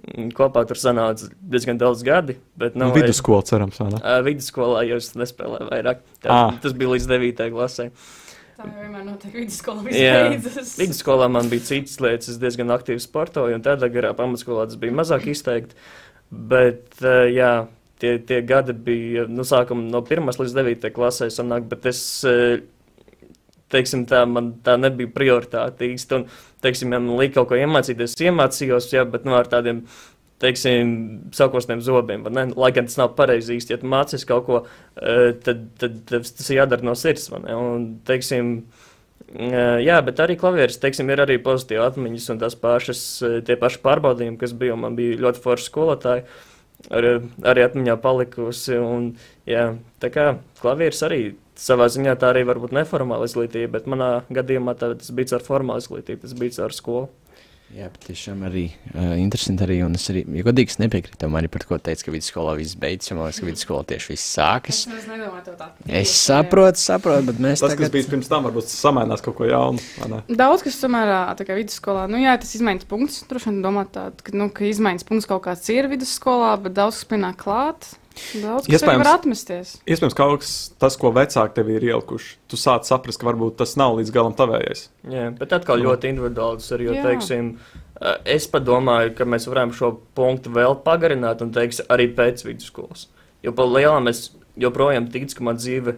[0.00, 2.38] Mm, Kopā tur sanāca diezgan daudz gadi.
[2.56, 3.98] Bet, Nu, Vidusskola, cerams, vai ne?
[4.00, 6.04] Ā, Vidusskolā jau es nespēlēju vairāk.
[6.22, 6.44] Tā, Ā.
[6.62, 7.48] tas bija līdz 9.
[7.52, 7.90] klasē.
[8.60, 9.84] Tā jau vienmēr notiek vidusskolā.
[9.92, 10.22] Jā.
[10.78, 14.96] Vidusskolā man bija citas lietas, es diezgan aktīvi sportoju, un tādā garā pamatskolā tas bija
[14.96, 15.76] mazāk izteikti.
[16.30, 17.52] Bet, ā, jā,
[18.02, 22.60] tie, tie gadi bija sākuma no 1 līdz 9 klasē, sanāk, bet es, ā,
[23.70, 26.20] teiksim, tā, man tā nebija prioritāte īsti.
[26.20, 26.28] Un,
[26.64, 29.84] teiksim, ja man lika kaut ko iemācīties, es iemācījos, jā, bet nu, ar tādiem.
[30.40, 30.92] Teiksim,
[31.36, 32.22] sakostiem zobiem.
[32.32, 32.46] ne?
[32.56, 34.60] Lai gan tas nav pareizi īsti, ja tu mācies kaut ko,
[34.96, 37.26] eh, tad, tad tas tas ir jādara no sirds.
[37.28, 38.79] Un, teiksim, eh,
[39.30, 43.02] jā, bet arī klavieris, teiksim, ir arī pozitīvi atmiņas un tās pašas,
[43.46, 44.74] tie paši pārbaudījumi, kas bija.
[44.74, 46.24] un Man bija ļoti forši skolotāji,
[46.90, 47.08] ar,
[47.52, 48.74] arī atmiņā palikusi.
[48.80, 49.12] Un,
[49.50, 49.68] jā,
[50.02, 50.26] tā kā
[50.62, 51.22] klavieris arī
[51.60, 55.84] savā ziņā tā arī varbūt neformāla izglītība, bet manā gadījumā tā, tas bija ar formālu
[55.84, 57.10] izglītību, tas bija ar skolu.
[57.70, 58.64] Jā, bet tiešām arī
[58.96, 59.62] uh, interesanti.
[59.62, 62.56] Arī, un es arī, ja godīgi, es nepiekrītu tam arī par ko teicu, ka vidusskolā
[62.58, 63.12] viss beidzas.
[63.14, 64.80] Man liekas, ka vidusskolā tieši viss sākas.
[64.90, 65.06] Es
[65.60, 65.68] tā.
[66.00, 67.84] Es saprotu, saprotu, bet mēs Tas, tagad...
[67.84, 70.18] kas bija pirms tam, varbūt samainās kaut ko jaunu.
[70.26, 72.08] Daudz kas samērā tā kā vidusskolā.
[72.10, 73.22] Nu, jā, tas izmaiņas punkts.
[73.30, 76.98] Droši vien domāt, tā, ka, nu, ka izmaiņas punkts kaut kāds ir vidusskolā, bet daudz
[76.98, 77.92] kas pienāk klāt.
[78.42, 79.04] Daudz kas arī Iespējams.
[79.04, 79.70] var atmesties.
[79.86, 83.56] Iespējams, ka kaut kas, tas, ko vecāki tev ir ielikuši, tu sāc saprast, ka varbūt
[83.60, 84.88] tas nav līdz galam tavējais.
[85.10, 85.88] Jā, bet atkal Nu.
[85.90, 86.80] ļoti individuāli tas ir.
[86.88, 87.02] Jo, Jā.
[87.08, 87.56] teiksim,
[88.00, 92.44] eh, es pat domāju, ka mēs varam šo punktu vēl pagarināt un teiks, arī pēc
[92.44, 93.06] vidusskolas.
[93.42, 95.96] Jo pa lielam es joprojām ticu, ka man dzīve,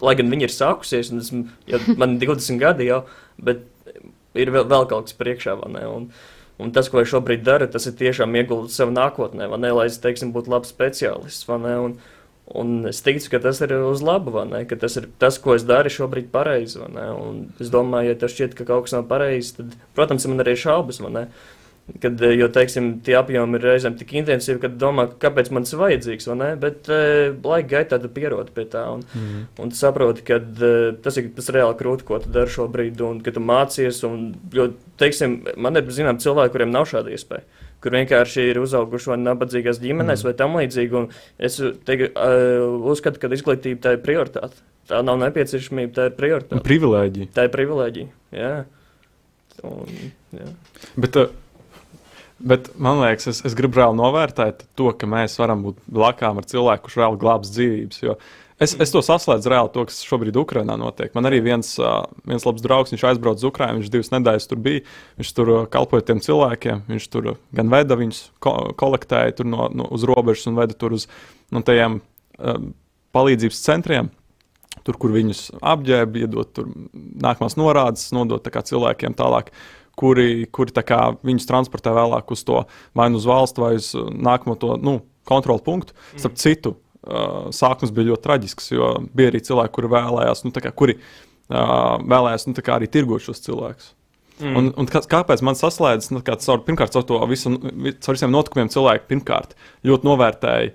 [0.00, 3.04] lai gan viņa ir sākusies, un esmu, jau, man ir 20 gadi jau,
[3.38, 3.62] bet
[4.34, 5.54] ir vēl, vēl kaut kas priekšā.
[5.62, 5.86] vai ne?
[5.86, 6.10] Un,
[6.58, 9.72] un tas, ko es šobrīd daru, tas ir tiešām ieguldīt sev nākotnē, ne?
[9.74, 11.48] lai es teiksim, būtu labs speciālists.
[11.50, 11.98] Un,
[12.44, 14.66] Un es ticu, ka tas ir uz labu, ne?
[14.68, 16.82] Ka tas ir tas, ko es daru šobrīd, pareizi.
[17.62, 20.60] Es domāju, ja tas šķiet, ka kaut kas nav pareizi, tad, protams, man arī ir
[20.60, 21.00] šaubas.
[22.00, 25.74] Kad, eh, jo, teiksim, tie apjomi ir reizēm tik intensīvi, ka domā, kāpēc man tas
[25.74, 26.28] ir vajadzīgs?
[26.62, 28.86] Bet e, laika gaitā tu pierodi pie tā.
[28.94, 29.42] Un, Mm.
[29.60, 33.20] un tu saproti, ka e, tas ir tas reāli krūti, ko tu dari šobrīd, un
[33.20, 34.00] ka tu mācies.
[34.08, 37.44] Un, jo, teiksim, man ir zinām cilvēki, kuriem nav šāda iespēja
[37.84, 40.28] kur vienkārši ir uzauguši vai nabadzīgās ģimenēs, mm.
[40.30, 40.96] vai tam līdzīgi.
[40.96, 44.56] un Es te, uh, uzskatu, ka izglītība tā ir prioritāte.
[44.88, 46.64] Tā nav nepieciešamība, tā ir prioritāte.
[46.64, 47.28] Privilēģija.
[47.36, 48.08] Tā ir privilēģija.
[48.40, 48.54] Jā.
[49.68, 49.92] Un,
[50.32, 50.48] jā.
[50.96, 51.43] Bet, uh,
[52.38, 56.48] bet man liekas, es, es gribu reāli novērtēt to, ka mēs varam būt blakām ar
[56.50, 58.02] cilvēku, kurš reāli glābs dzīvības.
[58.04, 58.18] Jo
[58.62, 61.12] es, es to saslēdzu reāli to, kas šobrīd Ukrajinā notiek.
[61.16, 61.74] Man arī viens,
[62.28, 64.82] viens labs draugs, viņš aizbrauca uz Ukrajinu, viņš divas nedēļas tur bija.
[65.20, 69.88] Viņš tur kalpoja tiem cilvēkiem, viņš tur gan veda viņus, ko, kolektēja tur no, no,
[69.94, 71.08] uz robežas un veda tur uz
[71.54, 72.60] no tajiem uh,
[73.16, 74.12] palīdzības centriem.
[74.84, 79.52] Tur, kur viņus apģērba, iedot tur nākamās norādes, nodot tā cilvēkiem tālāk,
[79.98, 82.62] kuri, kuri kā viņus transportē vēlāk uz to
[82.96, 85.96] vai nu uz valstu, vai uz uh, nākamo to nu, kontrolu punktu.
[86.16, 86.76] Starp citu,
[87.06, 92.00] uh, sākums bija ļoti traģisks, jo bija arī cilvēki, kuri vēlējās, nu, kā, kuri uh,
[92.04, 93.92] vēlējās nu, arī tirgot šos cilvēkus.
[94.42, 94.56] Mm.
[94.58, 96.10] Un, un kā, kāpēc man saslēdzas?
[96.10, 99.54] Nu, kā caur, pirmkārt, caur to visu, vi- caur visiem notikumiem cilvēki pirmkārt
[99.86, 100.72] ļoti novērtēja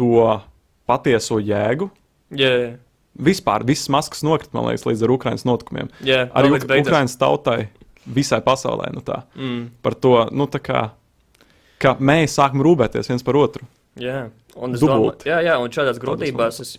[0.00, 0.40] to
[0.88, 1.90] patieso jēgu.
[2.34, 2.72] Jā, jā.
[3.14, 5.90] Vispār visas maskas nokrita, man liekas, līdz ar Ukraiņas notikumiem.
[6.02, 6.24] jā.
[6.34, 6.54] Arī.
[6.56, 7.68] Ukraiņas tautai,
[8.06, 8.92] visai pasaulē.
[8.94, 9.70] Nu tā, Mm.
[9.82, 10.90] par to, nu, kā,
[11.78, 13.66] ka mēs sākam rūpēties viens par otru.
[13.96, 16.78] Jā, un domāju, jā, jā, un šādās grūtībās es,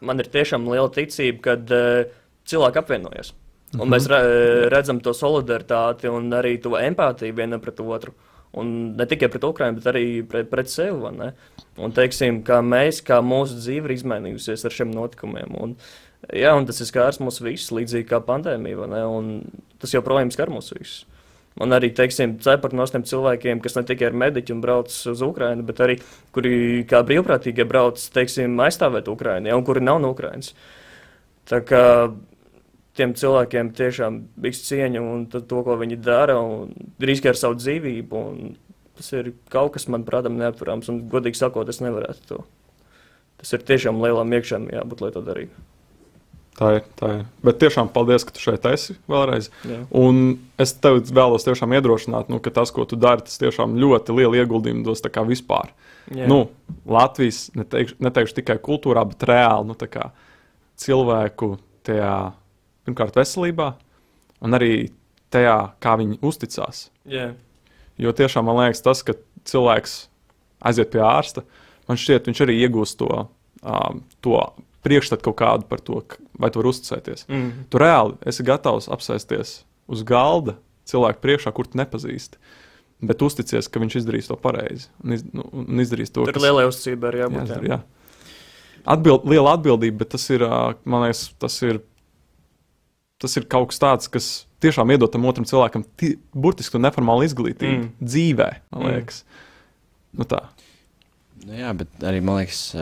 [0.00, 2.04] man ir tiešām liela ticība, ka uh,
[2.44, 3.32] cilvēki apvienojas.
[3.78, 4.18] Un mēs re,
[4.72, 8.12] redzam to solidaritāti un arī to empātiju vienam pret otru.
[8.58, 11.30] Un ne tikai pret Ukrajinu, bet arī pret, pret sevi.
[11.78, 15.54] Un teiksim, kā mēs, kā mūsu dzīve ir izmainījusies ar šiem notikumiem.
[15.54, 15.76] Un,
[16.28, 18.76] jā, un tas ir skārs mūs visus, līdzīgi kā pandēmija.
[19.80, 21.06] tas joprojām skar mūs visus.
[21.60, 25.22] Un arī, teiksim, cepurt no tiem cilvēkiem, kas ne tikai ir mediķi un brauc uz
[25.26, 25.96] Ukrajinu, bet arī
[26.32, 30.54] kuri kā brīvprātīgie brauc, teiksim, aizstāvēt Ukrajinu, ja, un kuri nav no Ukrajinas.
[31.50, 31.82] Tā kā
[32.96, 36.70] tiem cilvēkiem tiešām bija cieņa un to, ko viņi dara, un
[37.02, 38.22] riskē ar savu dzīvību.
[39.00, 40.90] Tas ir kaut kas, manuprāt, neapturams.
[40.92, 42.40] Un, godīgi sakot, es nevarētu to.
[43.40, 45.68] Tas ir tiešām lielam iekšām jābūt, lai to darītu.
[46.58, 47.20] Tā ir, tā ir.
[47.46, 49.48] Bet tiešām paldies, ka tu šeit esi vēlreiz.
[49.64, 49.78] Jā.
[49.96, 54.16] Un es tev vēlos tiešām iedrošināt, nu, ka tas, ko tu dari, tas tiešām ļoti
[54.18, 55.70] lielu ieguldījumu dos vispār.
[56.10, 56.26] Jā.
[56.28, 56.50] Nu,
[56.90, 60.10] Latvijas neteikšu, neteikšu tikai kultūrā, bet reāli nu, kā
[60.80, 61.54] cilvēku
[61.86, 62.32] tajā,
[62.84, 63.72] pirmkārt, veselībā,
[64.44, 64.90] un arī
[65.32, 66.88] tajā, kā viņi uzticās.
[67.08, 67.30] Jā.
[68.00, 69.14] Jo tiešām man liekas, tas, ka
[69.48, 69.96] cilvēks
[70.66, 71.44] aiziet pie ārsta,
[71.88, 73.26] man šķiet, viņš arī iegūst to,
[73.60, 74.40] um, to
[74.84, 76.00] priekšstatu kaut kādu par to,
[76.40, 77.26] vai tu vari uzticēties.
[77.28, 77.50] Mm.
[77.70, 79.54] Tu reāli esi gatavs apsēsties
[79.90, 80.56] uz galda
[80.90, 82.40] cilvēku priekšā, kur tu nepazīsti.
[83.00, 86.66] Bet uzticies, ka viņš izdarīs to pareizi un, iz, nu, un izdarīs to, Tur lielai
[86.68, 87.38] uzticībai ir jābūt.
[87.44, 87.64] jāizdara.
[87.64, 87.78] Jā.
[87.78, 88.82] Jā.
[88.96, 90.44] Atbild, liela atbildība, bet tas ir,
[90.88, 91.78] man liekas, tas ir,
[93.20, 94.28] tas ir kaut kas tāds, kas
[94.64, 97.88] tiešām iedod tam otram cilvēkam ti- burtiski to neformālu izglītību Mm.
[97.88, 98.08] mm.
[98.12, 98.90] dzīvē, man Mm.
[98.94, 99.22] liekas.
[100.16, 100.40] Nu tā.
[101.46, 102.74] Nu, jā, bet arī man liekas,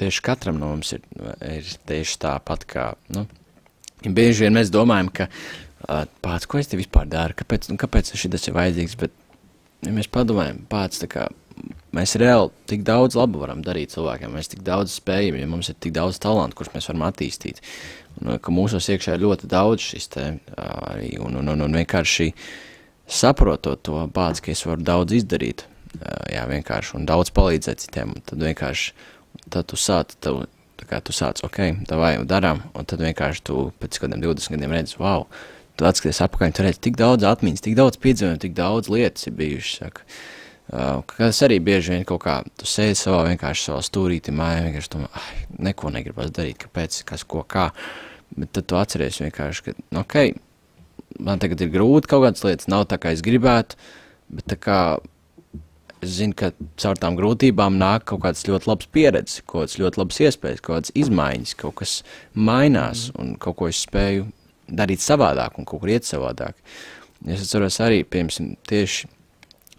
[0.00, 1.04] tieši katram no mums ir,
[1.46, 2.86] ir tieši tāpat kā.
[3.12, 3.26] Nu,
[4.02, 5.28] bieži vien mēs domājam, ka
[5.86, 8.98] ā, pats, ko es te vispār daru, kāpēc, nu, kāpēc šis ir vajadzīgs.
[9.00, 9.14] Bet,
[9.86, 11.28] ja mēs padomājam, pats, kā,
[11.96, 15.78] mēs reāli tik daudz labu varam darīt cilvēkiem, mēs tik daudz spējam, ja mums ir
[15.80, 17.62] tik daudz talantu, kurus mēs varam attīstīt.
[18.20, 22.32] Un, ka mūsos iekšā ir ļoti daudz šis te arī, un, un, un, un vienkārši
[23.12, 25.66] saprotot to pats, ka es varu daudz izdarīt,
[26.32, 28.94] jā, vienkārši, un daudz palīdzēt citiem, tad vienkārši,
[29.52, 30.44] tad tu sāc, tev,
[30.80, 34.56] tā kā tu sāc, ok, tā vai darām, un tad vienkārši tu pēc kādiem 20
[34.56, 35.26] gadiem redzi, wow,
[35.78, 39.36] tu atskaties apakaļ, tu redzi tik daudz atmiņas, tik daudz piedzīvojumu, tik daudz lietas ir
[39.38, 40.06] bijušas, saka.
[40.72, 44.92] Uh, kas arī bieži vien kaut kā, tu sēdi savā vienkārši savā stūrītī, mājā, vienkārši
[44.94, 45.26] domā, ah,
[45.68, 47.66] neko negribas darīt, kāpēc, kas, ko, kā.
[48.32, 50.16] Bet tad tu atceries vienkārši, ka, nu, ok,
[51.20, 53.76] man tagad ir grūti kaut kādas lietas, nav tā, kā es gribētu,
[54.32, 54.78] bet tā kā
[56.02, 56.50] es zinu, ka
[56.82, 60.76] caur tām grūtībām nāk kaut kādas ļoti labas pieredzes, kaut kādas ļoti labas iespējas, kaut
[60.76, 61.96] kādas izmaiņas, kaut kas
[62.34, 64.28] mainās un kaut ko es spēju
[64.72, 66.58] darīt savādāk un kaut kur iet savādāk.
[67.28, 69.10] Es atceros arī, piemēram, tieši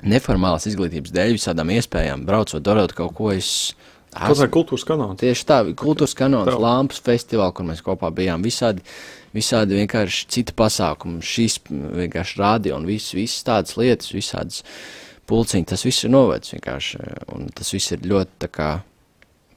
[0.07, 3.31] neformālas izglītības dēļ, visādām iespējām, braucot, darot kaut ko.
[3.35, 3.73] Es,
[4.13, 5.17] Tas ir kultūras kanāls.
[5.17, 8.43] Tieši tā, kultūras kanāls, lampas festivāls, kur mēs kopā bijām.
[8.45, 8.83] Visādi,
[9.33, 14.61] visādi vienkārši citi pasākumi, šīs vienkārši rādio un visas, visas tādas lietas, visādas
[15.29, 15.67] pulciņi.
[15.69, 17.03] Tas viss ir novedis vienkārši.
[17.35, 18.71] Un tas viss ir ļoti kā.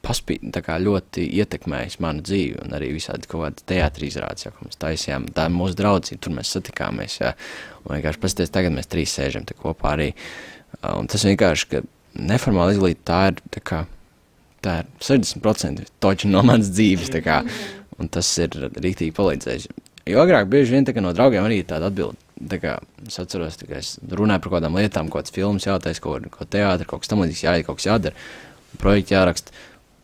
[0.07, 4.69] Paspī, kā ļoti ietekmējis manu dzīvi, un arī visādi kaut kāda teātris izrādes, ja, ko
[4.69, 5.25] mēs taisījām.
[5.35, 7.17] Tā ir mūsu draudzība, tur mēs satikāmies.
[7.19, 7.33] Jā,
[7.81, 10.13] un vienkārši paskatieties, tagad mēs trīs sēžam kopā arī.
[10.93, 11.83] Un tas vienkārši, ka
[12.23, 13.81] neformāla izglītība tā ir, tā kā,
[14.63, 17.41] tā ir 60% toķi no manas dzīves, kā,
[17.99, 19.69] un tas ir rīktīgi palīdzējis.
[20.07, 22.21] Jo agrāk bieži vien no draugiem arī tāda atbilde.
[22.47, 22.77] Tā kā
[23.09, 26.47] es atceros, kā es runāju par kaut kādām lietām, kaut kādas filmas jātaisa, kaut ko
[26.51, 28.27] teātris, kaut kas tam līdzīgs, jāiet, kaut kas jādara,
[28.83, 29.55] projekti jāraksta.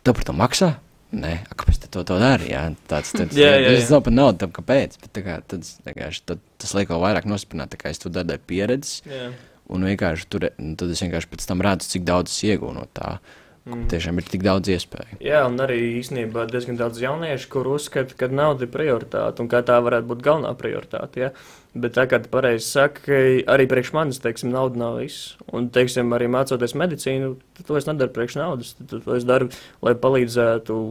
[0.03, 0.71] Tev par to maksā?
[1.13, 2.47] Nē, a, kāpēc tu to, to dari?
[2.49, 3.91] Jā, tāds, tāds, Jā, jā, Es jā.
[3.93, 7.75] nav par naudu, tam kāpēc, bet kā, tad, kā, tad, tas liek vēl vairāk nosprināt,
[7.77, 9.27] kā es to daru pieredzes, Jā.
[9.69, 12.87] un vienkārši tur, un tad es vienkārši pēc tam redzu, cik daudz es iegūnu no
[12.97, 13.19] tā.
[13.63, 13.85] Mm.
[13.87, 15.21] Tiešām ir tik daudz iespēju.
[15.23, 19.61] Jā, un arī īstenībā diezgan daudz jauniešu, kur uzskata, ka nauda ir prioritāte un kā
[19.63, 21.21] tā varētu būt galvenā prioritāte.
[21.21, 21.29] Ja?
[21.71, 25.37] Bet tā kā tu pareizi saki, arī priekš manis, teiksim, nauda nav viss.
[25.47, 28.73] Un, teiksim, arī mācoties medicīnu, to es nedaru priekš naudas.
[28.91, 29.47] To es daru,
[29.85, 30.81] lai palīdzētu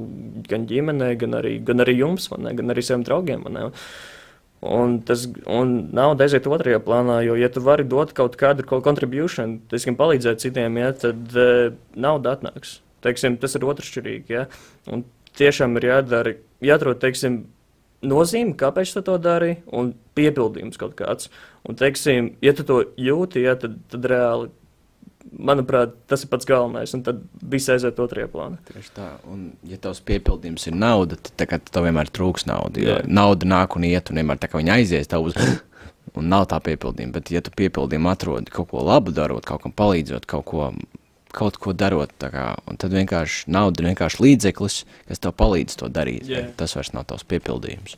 [0.48, 3.44] gan ģimenei, gan arī, gan arī jums, ne, gan arī saviem draugiem.
[3.52, 3.68] ne.
[4.62, 8.78] Un tas un nauda aiziet otrajā plānā, jo, ja tu vari dot kaut kādu ko
[8.84, 12.76] contribution, teiksim, palīdzēt citiem, ja, tad uh, nauda atnāks.
[13.02, 14.36] Teiksim, tas ir otršķirīgi.
[14.36, 14.44] Ja?
[14.86, 15.02] Un
[15.38, 17.40] tiešām ir jādara, jāatrod, teiksim,
[18.06, 21.30] nozīme, kāpēc tu to dari, un piepildījums kaut kāds.
[21.66, 24.52] Un, teiksim, ja tu to jūti, ja, tad, tad reāli,
[25.38, 27.20] manuprāt, tas ir pats galvenais, un tad
[27.52, 28.60] viss aiziet otrajā plānā.
[28.68, 32.82] Tieši tā, un ja tavs piepildījums ir nauda, tad tev vienmēr trūks nauda.
[32.82, 33.02] Jo Jā.
[33.08, 35.38] nauda nāk un iet, un vienmēr tā kā viņa aizies, tev uz.
[36.18, 39.72] Un nav tā piepildījuma, bet, ja tu piepildījumu atrodi kaut ko labu darot, kaut kam
[39.72, 40.66] palīdzot, kaut ko,
[41.32, 44.76] kaut ko darot, kā, un tad vienkārši nauda ir vienkārši līdzeklis,
[45.08, 46.26] kas tev palīdz to darīt.
[46.28, 47.96] Bet Tas vairs nav tavs piepildījums.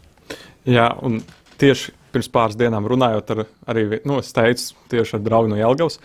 [0.68, 1.24] Jā, un
[1.58, 3.42] tieši pirms pāris dienām runājot ar,
[3.72, 5.98] arī, nu, es teicu, tieši ar draugu no Jelgavas,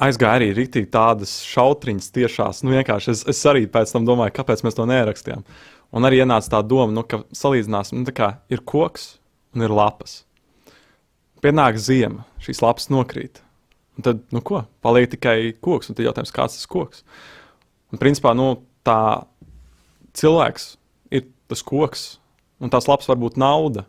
[0.00, 2.62] aizgāja arī rītīgi tādas šautriņas tiešās.
[2.64, 5.44] Nu, es, es arī pēc tam domāju, kāpēc mēs to nerakstījām.
[5.92, 9.16] Un arī ienāca tā doma, nu, ka salīdzināsim, nu, kā ir koks
[9.52, 10.22] un ir lapas.
[11.44, 13.42] Pienāk ziema, šīs lapas nokrīt.
[13.98, 17.02] Un tad, nu ko, paliek tikai koks, un tad jautājums, kāds tas koks.
[17.92, 19.26] Un principā, nu, tā
[20.16, 20.68] cilvēks
[21.12, 22.06] ir tas koks,
[22.62, 23.84] un tās lapas var būt nauda.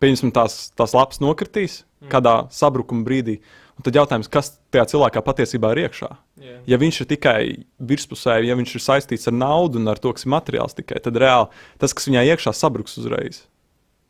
[0.00, 2.08] Pieņemsim, tās, tās lapas nokritīs mm.
[2.12, 3.38] kādā sabrukuma brīdī.
[3.74, 6.08] Un tad jautājums, kas tajā cilvēkā patiesībā ir iekšā?
[6.44, 6.56] Jā.
[6.70, 7.38] Ja viņš ir tikai
[7.82, 11.18] virspusēji, ja viņš ir saistīts ar naudu un ar to, kas ir materiāls tikai, tad
[11.18, 11.48] reāli
[11.82, 13.40] tas, kas viņā iekšā sabruks uzreiz.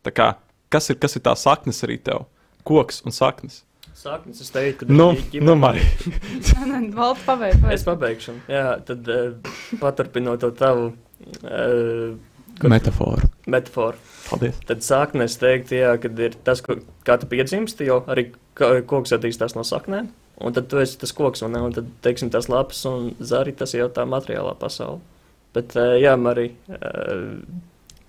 [0.04, 0.26] Tā kā,
[0.68, 2.26] kas, ir, kas ir tā saknes arī tev?
[2.68, 3.62] Koks un saknes.
[3.96, 5.54] Saknes, es teiktu, ka Nu, nu.
[6.98, 7.64] Valds pabeigts.
[7.72, 8.36] Es pabeigšu.
[8.50, 9.32] Jā, tad uh,
[9.80, 12.16] paturpinot to tavu uh,
[12.62, 13.28] Metaforu.
[13.50, 13.96] metaforu.
[14.28, 14.58] Paldies.
[14.68, 18.78] Tad sāknē es teiktu, jā, kad ir tas, ko, kā tu piedzimsti, jo arī ka-
[18.90, 20.08] koks attīstās no saknēm.
[20.44, 21.60] Un tad tu esi tas koks, un, ne?
[21.62, 24.98] un tad, teiksim, tas lapas un zari, tas jau tā materiālā pasaule.
[25.54, 27.38] Bet, uh, jā, Marija, uh,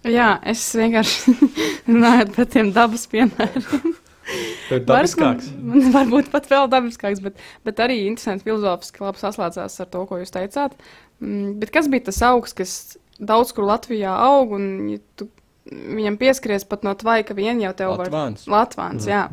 [0.05, 1.33] Jā, es vienkārši
[1.89, 3.95] runāju par tiem dabas piemēriem.
[4.69, 5.49] Tev ir dabiskāks.
[5.53, 10.03] Man, man varbūt pat vēl dabiskāks, bet, bet arī interesanti filozofiski labi saslēdzās ar to,
[10.09, 10.77] ko jūs teicāt.
[11.21, 12.75] Mm, bet kas bija tas augs, kas
[13.17, 15.29] daudz kur Latvijā aug, un ja tu
[15.71, 18.09] viņam pieskaries pat no tvaika vien jau tev var.
[18.09, 18.45] Latvāns.
[18.51, 19.25] Latvāns, jā.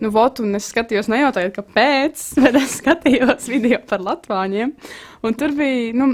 [0.00, 4.74] Nu, vot, un es skatījos, nejautāju, kāpēc, bet es skatījos video par latvāņiem.
[5.26, 6.12] Un tur bija, nu,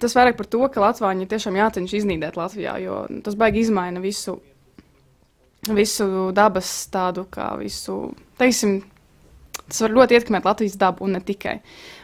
[0.00, 4.02] tas vairāk par to, ka latvāņi tiešām jāceņš iznīdēt Latvijā, jo nu, tas baigi izmaina
[4.02, 4.38] visu,
[5.70, 8.02] visu dabas tādu, kā visu,
[8.40, 8.80] teiksim,
[9.66, 11.60] tas var ļoti ietekmēt Latvijas dabu un ne tikai.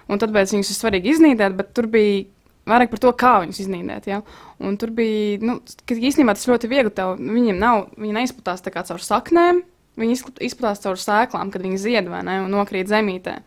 [0.07, 2.25] Un tāpēc viņus ir svarīgi iznīdēt, bet tur bija
[2.69, 4.11] vairāk par to, kā viņus iznīdēt.
[4.11, 4.21] Ja?
[4.63, 6.93] Un tur bija, nu, ka īstenībā tas ļoti viegli.
[6.97, 9.65] Tev, viņiem nav, viņi neizplatās tā kā caur saknēm.
[9.97, 13.39] Viņi izplat- izplatās caur sēklām, kad viņi zied vai ne, un nokrīt zemītē.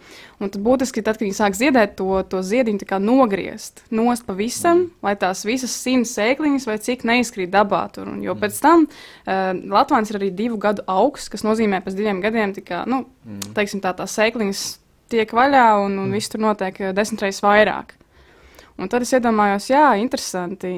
[0.42, 4.90] Un tad būtiski, tad, kad viņi sāk ziedēt, to, to ziediņu nogriezt nost pavisam, mm.
[5.06, 7.84] lai tās visas simts sēkliņas vai cik neizkrīt dabā.
[7.94, 8.10] Tur.
[8.10, 12.02] Un, jo pēc tam uh, Latvijas ir arī divu gadu augsts, kas nozīmē, ka pēc
[12.02, 13.54] diviem gadiem tika, nu, mm.
[13.54, 14.66] teiksim, tā, tās sēkliņas
[15.10, 17.99] tiek vaļā un, un viss tur notiek eh, desmit reizes vairāk.
[18.80, 20.72] Un tad es iedomājos, jā, interesanti.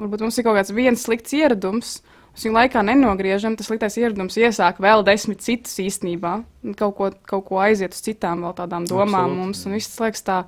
[0.00, 1.98] Varbūt mums ir kaut kāds viens slikts ieradums.
[2.30, 6.36] Mēs viņu laikā nenogriežam, tas sliktais ieradums iesāk vēl desmit citus īstenībā.
[6.78, 9.40] Kaut ko, kaut ko aiziet uz citām vēl tādām domām Absolūti.
[9.42, 9.64] mums.
[9.66, 10.38] Un viss liekas tā,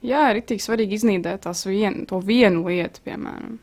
[0.00, 3.60] jā, ir tik svarīgi iznīdēt vien, to vienu lietu, piemēram.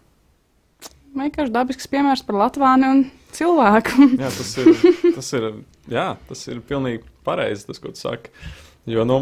[1.14, 3.04] Vienkārši dabisks piemērs par Latvānu un
[3.34, 4.08] cilvēku.
[4.22, 4.72] Jā, tas ir,
[5.14, 5.46] tas ir,
[5.90, 8.34] jā, tas ir pilnīgi pareizi, tas, ko tu saki.
[8.90, 9.20] Jo, nu,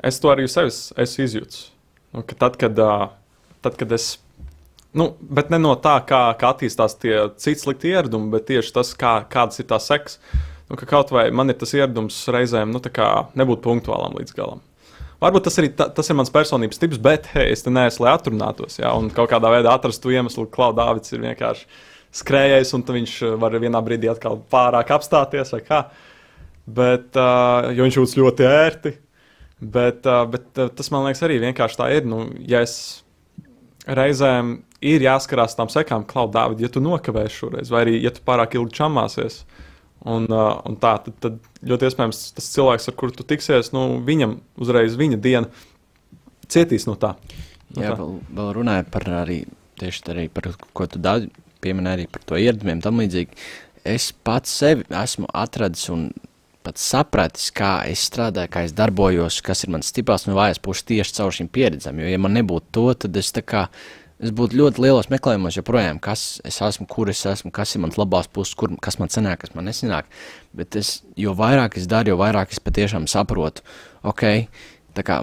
[0.00, 1.73] es to arī sev esmu izjūtis.
[2.14, 2.78] Nu, ka tad, kad,
[3.64, 4.12] tad, kad es,
[4.94, 8.92] nu, bet ne no tā, kā, kā attīstās tie citi slikti ieradumi, bet tieši tas,
[8.98, 10.20] kā, kādas ir tās sekas.
[10.70, 12.80] Nu, ka kaut vai man ir tas ieradums reizēm, nu,
[13.36, 14.62] nebūt punktuālam līdz galam.
[15.24, 18.14] Varbūt tas, arī, ta, tas ir mans personības tips, bet hei, es te neesmu, lai
[18.16, 18.78] atrunātos.
[18.80, 21.68] Ja, un kaut kādā veidā atrastu iemeslu, ka Klaudāvis ir vienkārši
[22.14, 25.54] skrējējis, un viņš var vienā brīdī atkal pārāk apstāties.
[25.56, 25.80] vai kā.
[26.64, 28.94] Bet, uh, jo viņš jūtas ļoti ērti.
[29.64, 32.08] Bet, bet tas man liekas arī vienkārši tā ir.
[32.08, 33.04] Nu, ja es
[33.84, 38.56] reizēm ir jāskarās tām sekām, Klaudāvis, ja tu nokavēsi šoreiz, vai arī ja tu pārāk
[38.58, 39.42] ilgi čamāsies.
[40.04, 43.86] Un, uh, un tā, tad, tad ļoti iespējams tas cilvēks, ar kuru tu tiksies, nu,
[44.04, 45.48] viņam uzreiz viņa diena
[46.52, 47.14] cietīs no tā.
[47.72, 48.02] No Jā, tā.
[48.02, 49.38] vēl, vēl runājot par arī,
[49.80, 51.30] tieši arī par ko tu daudz
[51.64, 53.40] pieminēji arī par to ieradumiem tam līdzīgi.
[53.88, 56.10] Es pats sevi esmu atradis un
[56.64, 60.86] pat sapratis, kā es strādāju, kā es darbojos, kas ir mans stiprās un vājās puses
[60.88, 62.00] tieši caur šīm pieredzēm.
[62.02, 63.68] Jo, ja man nebūtu to, tad es kā.
[64.24, 67.98] Es būtu ļoti lielos meklējumos, joprojām, kas es esmu, kur es esmu, kas ir mans
[67.98, 70.06] labās puses, kur, kas man sanāk, kas man nesanāk.
[70.54, 73.66] Bet es, jo vairāk es daru, jo vairāk es patiešām saprotu,
[74.06, 74.24] ok,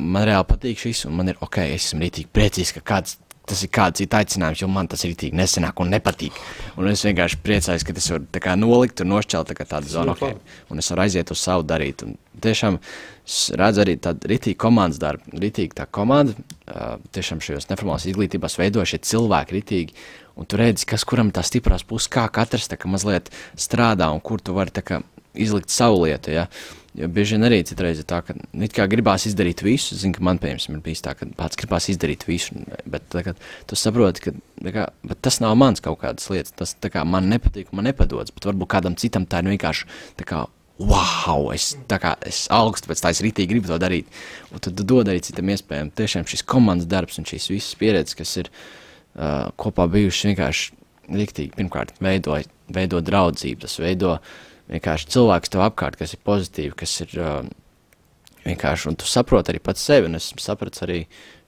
[0.04, 3.15] man reāli patīk šis, un man ir ok, es esmu rītīgi priecīgs, ka kāds,
[3.52, 6.38] tas ir kāds cits aicinājums, jo man tas rītīgi nesanāk un nepatīk.
[6.80, 10.30] Un es vienkārši priecājos, ka varu tā kā nolikt un nošķelt tā tādu zonu, ļoti
[10.30, 12.06] ok, un es varu aiziet uz savu darīt.
[12.08, 12.80] Un tiešām
[13.60, 18.86] redzu arī tādu rītīgu komandas darbu, rītīgi tā komanda, uh, tiešām šajos neformālās izglītībās veido
[18.88, 19.98] šie cilvēki rītīgi,
[20.40, 24.10] un tu redzi, kas kuram ir tā stiprās puses, kā katrs tā kā mazliet strādā
[24.13, 25.04] un kur tu vari tā kā
[25.34, 26.48] izlikt savu lietu, ja.
[26.98, 29.96] Jo bieži vien arī citreiz ir tā, ka nu, it kā gribās izdarīt visu.
[29.96, 33.77] Zinu, ka man, piemēram, ir bijis tā, ka pats gribās izdarīt visu, bet tagad tu
[33.79, 34.34] saproti, ka
[34.75, 34.88] kā,
[35.23, 36.52] tas nav mans kaut kādas lietas.
[36.60, 39.88] Tas kā man nepatīk, man nepadodas, bet varbūt kādam citam tā ir vienkārši
[40.19, 40.48] tā kā.
[40.82, 44.08] Wow, es, tā kā, es augstu pēc tā, es rītīgi gribu to darīt.
[44.50, 45.92] Un tad tu dod arī citam iespējām.
[45.94, 50.79] Tiešām šis komandas darbs un šīs visas pieredzes, kas ir uh, kopā bijušas, vienkārši
[51.21, 54.15] rīktīgi pirmkārt veidoja veido draudzību, tas veido
[54.70, 57.42] vienkārši cilvēks tev apkārt, kas ir pozitīvi, kas ir uh,
[58.46, 61.02] vienkārši, un tu saproti arī pats sevi, un es sapratu arī,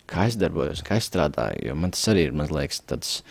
[0.09, 3.21] kā es darbojos, kā es strādāju, jo man tas arī ir, man liekas, tāds,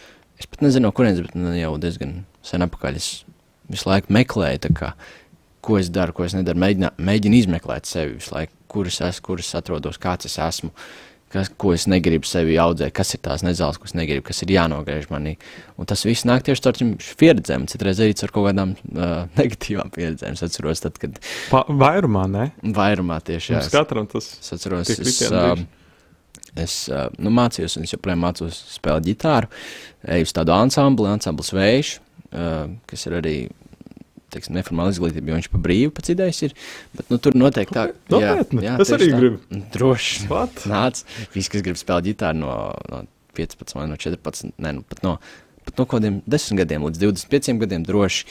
[0.40, 3.10] es pat nezinu, no kurienes, bet nu, jau diezgan sen apakaļ es
[3.72, 4.92] visu laiku meklēju, tā kā,
[5.62, 9.26] ko es daru, ko es nedaru, mēģinu, mēģinu izmeklēt sevi visu laiku, kur es esmu,
[9.28, 10.72] kur es atrodos, kāds es esmu,
[11.32, 14.52] kas, ko es negribu sevi audzēt, kas ir tās nezāles, ko es negribu, kas ir
[14.54, 15.34] jānogriež manī.
[15.80, 19.92] Un tas viss nāk tieši ar šīm pieredzēm, citreiz arī ar kaut kādām uh, negatīvām
[19.94, 20.36] pieredzēm.
[20.36, 21.20] Es atceros, tad, kad.
[21.52, 22.50] Pa, vairumā, ne?
[22.76, 23.62] Vairumā tieši, jā.
[23.62, 24.28] Mums katram tas.
[24.42, 25.56] Es atceros, es, uh,
[26.66, 29.50] es uh, nu, mācījos, un es joprojām mācos spēlēt ģitāru.
[30.18, 31.96] Eju uz tādu ansambli, ansamblis vējš,
[32.32, 33.36] uh, kas ir arī
[34.32, 36.56] teiksim, neformāla izglītība, jo viņš pa brīvu pēc idejas ir.
[36.96, 39.62] Bet, nu, tur noteikti tā, jā, jā, es arī tā, gribu.
[39.74, 40.26] Droši.
[40.72, 41.04] Nāc,
[41.34, 42.52] visi, kas grib spēlēt ģitāru no,
[42.92, 43.04] no
[43.38, 45.16] 15 vai no 14, ne, nu, pat no.
[45.62, 48.24] Pat no kādiem desmit gadiem līdz 25 gadiem droši.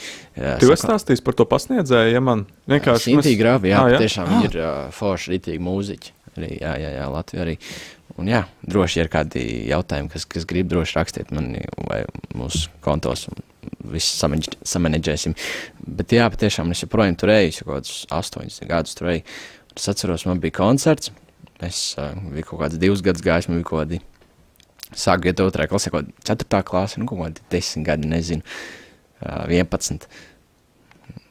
[0.60, 3.06] Tu esi stāstījis par to pasniedzēju, ja man vienkārši.
[3.06, 3.38] Sintī mēs...
[3.40, 4.00] gravi, jā, ah, jā?
[4.02, 4.42] tiešām ah.
[4.44, 6.12] ir uh, forši, ritīgi mūziķi.
[6.36, 7.54] Arī, jā, jā, jā, Latvija arī.
[8.20, 11.54] Un jā, droši ir kādi jautājumi, kas, kas grib droši rakstīt man
[11.88, 12.02] vai
[12.36, 13.24] mūsu kontos.
[13.32, 13.40] Un
[13.92, 14.16] visu
[14.66, 15.34] samanģēsim.
[15.98, 19.24] Bet jā, patiešām es joprojām tur eju, jau kaut kādus astoņus gadus tur eju.
[19.76, 21.12] Es atceros, man bija koncerts.
[21.62, 24.02] Es uh, biju kaut kāds divus gadus gājis, man bija kaut kādi.
[24.92, 28.44] Sāku iet otrā klasē, kaut kāda ceturtā klase, nu kaut kādi desmit gadi, nezinu,
[29.22, 30.04] uh, 11.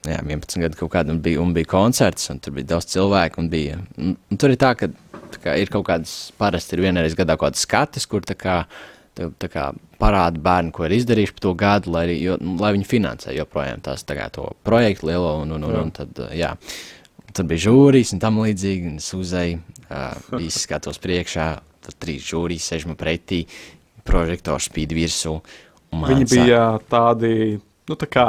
[0.08, 3.52] Jā, 11 gadu kaut kāda, bija, un bija koncerts, un tur bija daudz cilvēku, un
[3.52, 4.90] bija, un, un tur ir tā, ka
[5.36, 8.64] tā kā, ir kaut kādas, parasti ir vienreiz gadā kaut kādas skates, kur tā kā,
[8.66, 9.68] tā, tā kā
[10.02, 13.84] parāda bērni, ko ir izdarījuši par to gadu, lai, arī, jo, lai viņi finansē joprojām
[13.86, 15.36] tās, tā kā, to projektu lielo.
[15.44, 16.54] Un, un, un, un tad, jā,
[17.32, 18.94] tad bija žūrijas un tam līdzīgi.
[18.94, 21.50] Un es uzēju, uh, visi skatos priekšā,
[21.88, 23.44] tad trīs žūrijas sēž man pretī,
[24.08, 25.36] prožektors spīd virsū.
[25.92, 27.60] Viņi bija tādi,
[27.92, 28.28] nu tā kā,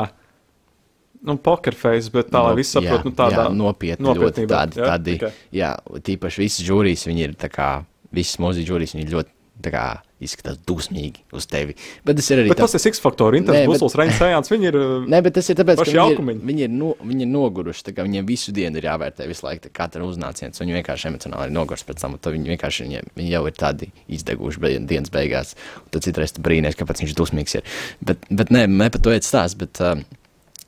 [1.23, 5.15] nu, pokerface, bet tā, lai visi saprot, nu, tādā jā, nopietni, ļoti tādi, jā, tādi,
[5.21, 5.45] okay.
[5.55, 5.71] jā,
[6.09, 7.69] tīpaši visas žūrijas, viņi ir tā kā,
[8.15, 9.87] visas mūzikas žūrijas, viņi ir ļoti kā,
[10.23, 11.77] izskatās dusmīgi uz tevi.
[12.07, 12.53] Bet tas ir arī.
[12.53, 14.79] Bet tas ir X-faktori, Inters, Busls, Reinis Sējāns, viņi ir.
[15.13, 18.07] Nē, bet tas ir tāpēc, ka viņi ir, viņi, ir no, viņi ir noguruši, tā
[18.07, 22.05] viņiem visu dienu ir jāvērtē visu laiku katra uznāciens, viņi vienkārši emocionāli ir noguruši pēc
[22.05, 25.55] tam, viņi vienkārši, viņi, viņi jau ir tādi izdeguši be, dienas beigās,
[25.93, 27.69] tad citreiz tu brīnies, kāpēc viņš dusmīgs ir.
[28.05, 30.01] Bet, bet nē, ne par to iet stāsts, bet uh,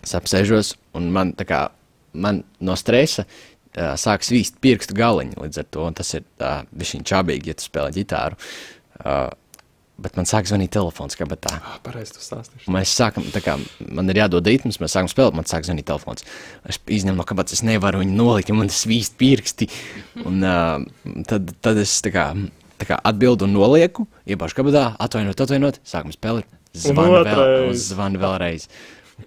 [0.04, 1.64] es apsēžos, un man tā kā,
[2.14, 7.08] man no stresa, uh, sāk svīst pirkstu galiņi līdz ar to, tas ir uh, viņa
[7.10, 8.38] čabīgi, ja tu spēlē ģitāru.
[9.00, 9.26] Uh,
[9.94, 11.52] Bet man sāk zvanīt telefons, kā tā.
[11.54, 12.66] Ah, pareizi, tas stāstīšu.
[12.74, 13.54] Mēs sākam, tā kā
[13.94, 16.26] man ir jādod ritms, mēs sākam spēlēt, man sāk zvanīt telefons.
[16.66, 19.68] Es izņemu no kabatas, es nevaru viņu nolikt, jo man tas svīst pirksti.
[20.26, 20.82] Un uh,
[21.30, 22.26] tad, tad es tā kā,
[22.82, 28.66] tā kā atbildu un nolieku, iebāžu kabatā, atvainot, atvainot, sākam spēlēt, zvanu, vēl, zvanu vēlreiz.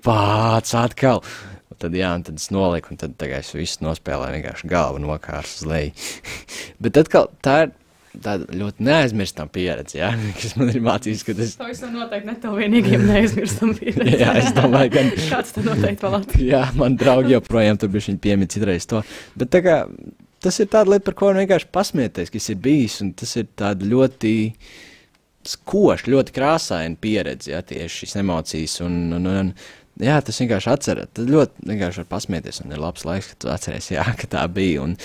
[0.04, 1.24] Pāc atkal.
[1.72, 5.72] Un tad, jā, tad es nolieku, un tad es visu nospēlēju, vienkārši galvu nokārs uz
[5.72, 6.08] leju.
[6.84, 7.78] Bet atkal tā ir
[8.24, 11.24] tāda ļoti neaizmirstama pieredze, ja, kas man ir mācījis.
[11.34, 11.56] Es...
[11.60, 14.20] To es noteikti ne tev vienīgiem neaizmirstam pieredzi.
[14.24, 15.06] jā, es domāju, ka.
[15.34, 16.40] Kāds tam noteikti atzīst.
[16.48, 19.04] jā, man draugi joprojām tur bija, piemīt citreiz to.
[19.40, 19.80] Bet tā kā
[20.44, 23.88] tas ir tāda lieta, par ko vienkārši pasmieties, kas ir bijis, un tas ir tāda
[23.88, 24.36] ļoti
[25.48, 28.78] skoša, ļoti krāsaina pieredze, ja tieši šīs emocijas.
[28.86, 29.52] Un, un, un,
[30.04, 31.12] jā, tas vienkārši atceras.
[31.16, 34.44] Tad ļoti vienkārši var pasmieties, un ir labs laiks, kad tu atceries, jā, ka tā
[34.52, 34.86] bija.
[34.86, 34.98] Un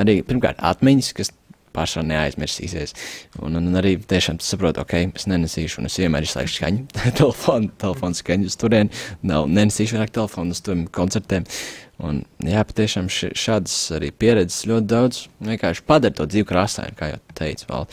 [0.00, 1.32] arī pirmkārt atmiņas, kas
[1.76, 2.94] pašā neaizmirsīsies.
[3.38, 6.86] Un, un, un arī tiešām saprotu, ok, es nenesīšu, un es vienmēr izslēgšu skaņu,
[7.20, 11.46] telefonu, telefonu skaņu uz turieni, nav nenesīšu vairāk telefonu uz tiem koncertiem.
[12.04, 17.22] Un, jā, patiešām šādas arī pieredzes ļoti daudz vienkārši padara to dzīvi krāsainu, kā jau
[17.38, 17.86] teicu, vēl.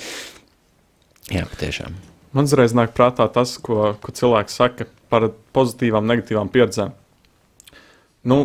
[1.31, 1.95] Jā, patiešām.
[2.35, 6.91] Man uzreiz nāk prātā tas, ko, ko cilvēks saka par pozitīvām, negatīvām pieredzēm.
[8.27, 8.39] Nu,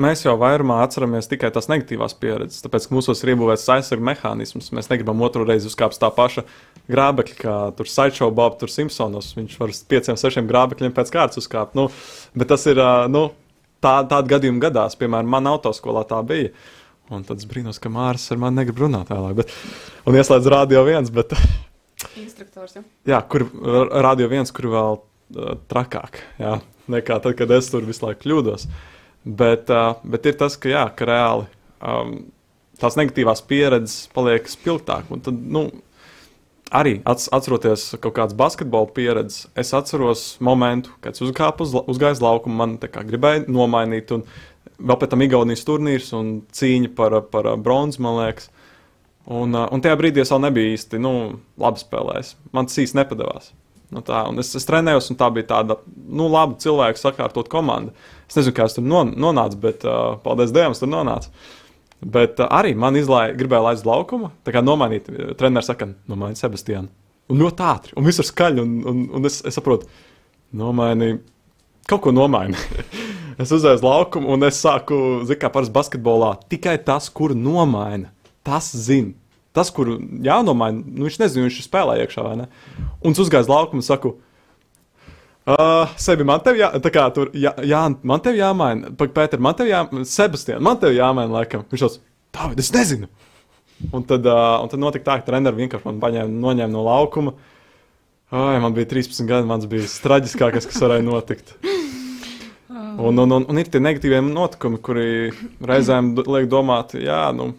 [0.00, 4.70] mēs jau vairumā atceramies tikai tās negatīvās pieredzes, tāpēc, ka mūsos ir iebūvēts aizsardzības mehānisms.
[4.74, 6.44] Mēs negribam otru reizi uzkāpt tā paša
[6.90, 9.32] grābekļa, kā tur Sideshow Bob, tur Simpsonos.
[9.38, 11.76] Viņš var uz pieciem, sešiem grābekļiem pēc kārtas uzkāpt.
[11.78, 11.88] Nu,
[12.34, 12.80] bet tas ir,
[13.12, 13.28] nu,
[13.84, 14.98] tā, tādi gadījumi gadās.
[15.00, 16.50] Piemēram, man autoskolā tā bija.
[17.12, 19.36] Un tad es brīnos, ka Mārcis ar mani negrib runāt vēlāk.
[19.42, 19.52] Bet,
[20.08, 21.36] un ieslēdz radio viens, bet.
[22.24, 22.82] Instruktors, ja?
[23.12, 23.44] Jā, kur
[23.92, 26.56] radio viens, kur vēl uh, trakāk, jā,
[26.90, 28.64] nekā tad, kad es tur visu laiku kļūdos.
[28.64, 28.93] Uh,
[29.24, 31.46] Bet, uh, bet ir tas, ka, jā, ka reāli
[31.80, 32.16] um,
[32.80, 35.08] tās negatīvās pieredzes paliek spilgtāk.
[35.14, 35.64] Un tad, nu,
[36.74, 42.56] arī atceroties kaut kādas basketbola pieredzes, es atceros momentu, kad es uzkāpu uz, uz laukumu,
[42.58, 44.26] man gribēja nomainīt, un
[44.78, 48.50] vēl pēc tam Igaunijas turnīrs un cīņa par, par bronzu, man liekas.
[49.24, 51.14] Un, un tajā brīdī es vēl nebiju īsti nu,
[51.60, 52.34] labi spēlējis.
[52.52, 53.54] Man tas īsti nepadevās.
[53.92, 57.92] Nu, tā, es, es trenējos, un tā bija tāda nu, laba cilvēku sakārtot komanda.
[58.28, 61.30] Es nezinu, kā es tur non, nonācu, bet uh, paldies Dievam, tur nonācu.
[62.04, 64.32] Bet uh, arī man izlaiž, gribēja laist laukumu.
[64.46, 66.90] Tā kā nomainīt, treneris saka, nomainīt Sebastiānu.
[67.32, 68.64] Un ļoti ātri, un viss ir skaļi.
[68.64, 69.88] Un, un, un es, es saprotu,
[70.56, 71.22] nomainīt,
[71.90, 72.80] kaut ko nomainīt.
[73.42, 78.10] es uzēju uz laukumu, un es sāku, zinu, kā parasti basketbolā, tikai tas, kur nomaina,
[78.46, 79.14] tas zina.
[79.54, 79.92] Tas, kur
[80.26, 82.46] jānomaina, nu, viņš nezina, viņš spēlē iekšā vai ne.
[83.04, 84.14] Un es uzgāju uz laukumu un saku,
[85.44, 88.88] Uh, sebi man te jā, tā kā tur, jā, jā man te jāmaina.
[88.96, 90.06] Pēter, man te jāmaina.
[90.08, 91.66] Sebastian, man te jāmaina, laikam.
[91.68, 92.00] Viņš teica,
[92.32, 93.10] tā, es nezinu.
[93.92, 97.34] Un tad, uh, un tad notika tā, ka treneris vienkārši man paņēma, noņēma no laukuma.
[98.32, 101.52] Ai, man bija 13 gadi, mans bija traģiskākais, kas varēja notikt.
[102.72, 105.06] Un, un, un, un ir tie negatīvie notikumi, kuri
[105.60, 107.50] reizēm liek domāt, jā, nu,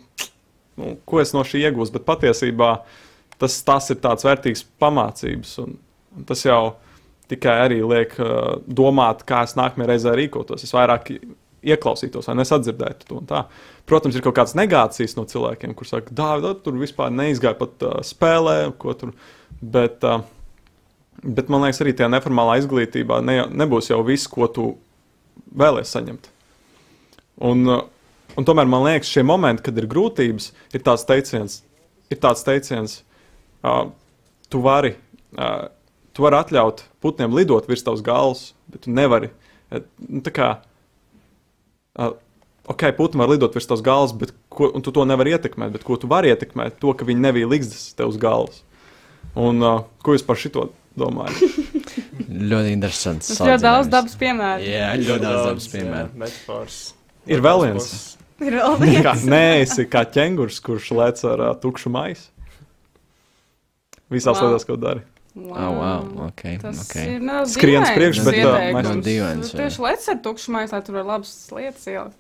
[0.80, 2.00] nu, ko es no šī iegūstu.
[2.00, 2.72] Bet patiesībā
[3.42, 5.56] tas, tas ir tāds vērtīgs pamācības.
[5.64, 5.78] Un,
[6.16, 6.76] un tas jau
[7.32, 10.66] tikai arī liek uh, domāt, kā es nākamajā reizē rīkotos.
[10.66, 11.12] Es vairāk
[11.66, 13.42] ieklausītos, vai nesadzirdētu to.
[13.90, 17.98] Protams, ir kaut kādas negācijas no cilvēkiem, kuriem saka, Dārvid, tur vispār neizgāja pat uh,
[18.06, 19.16] spēlē, ko tur.
[19.62, 20.22] Bet, uh,
[21.24, 24.70] bet man liekas, arī tajā neformālā izglītībā ne, nebūs jau viss, ko tu
[25.58, 26.32] vēlēsies saņemt.
[27.50, 27.82] Un, uh,
[28.38, 31.60] un tomēr man liekas, šie momenti, kad ir grūtības, ir tāds teiciens,
[32.14, 33.15] ir tāds teiciens uh,
[34.52, 34.96] tu vari.
[35.36, 35.66] Uh,
[36.16, 39.32] tu vari atļaut putniem lidot virs tavas galvas, bet tu nevari.
[39.74, 40.50] Eh, nu, tā kā,
[42.00, 42.16] uh,
[42.72, 45.76] ok, putni var lidot virs tavas galvas, bet ko, tu to nevari ietekmēt.
[45.76, 46.80] Bet ko tu vari ietekmēt?
[46.84, 48.64] To, ka viņi nebija līgzdas tev uz galvas.
[49.36, 51.42] Un uh, ko jūs par šito domājat?
[52.52, 53.34] ļoti interesants.
[53.34, 54.70] Tas ļoti daudz dabas piemēru.
[54.70, 56.30] Jā, ļoti daudz dabas piemēru.
[57.26, 57.90] Ir vēl viens.
[58.44, 59.04] Ir vēl viens.
[59.04, 62.30] Kā, nē, esi kā ķēngurs, kurš lec ar uh, tukšu maisu.
[64.12, 64.48] Visās Wow.
[64.50, 65.02] lietās, ko dari.
[65.36, 65.52] Wow.
[65.52, 67.18] Oh, wow, okay, Tas okay.
[67.18, 68.36] ir dīvains priekšu, bet,
[69.04, 69.66] dīvains, Tu jā.
[69.66, 72.16] Tieši lec ar tukšu maisu, lai tur var labas lietas ielikt.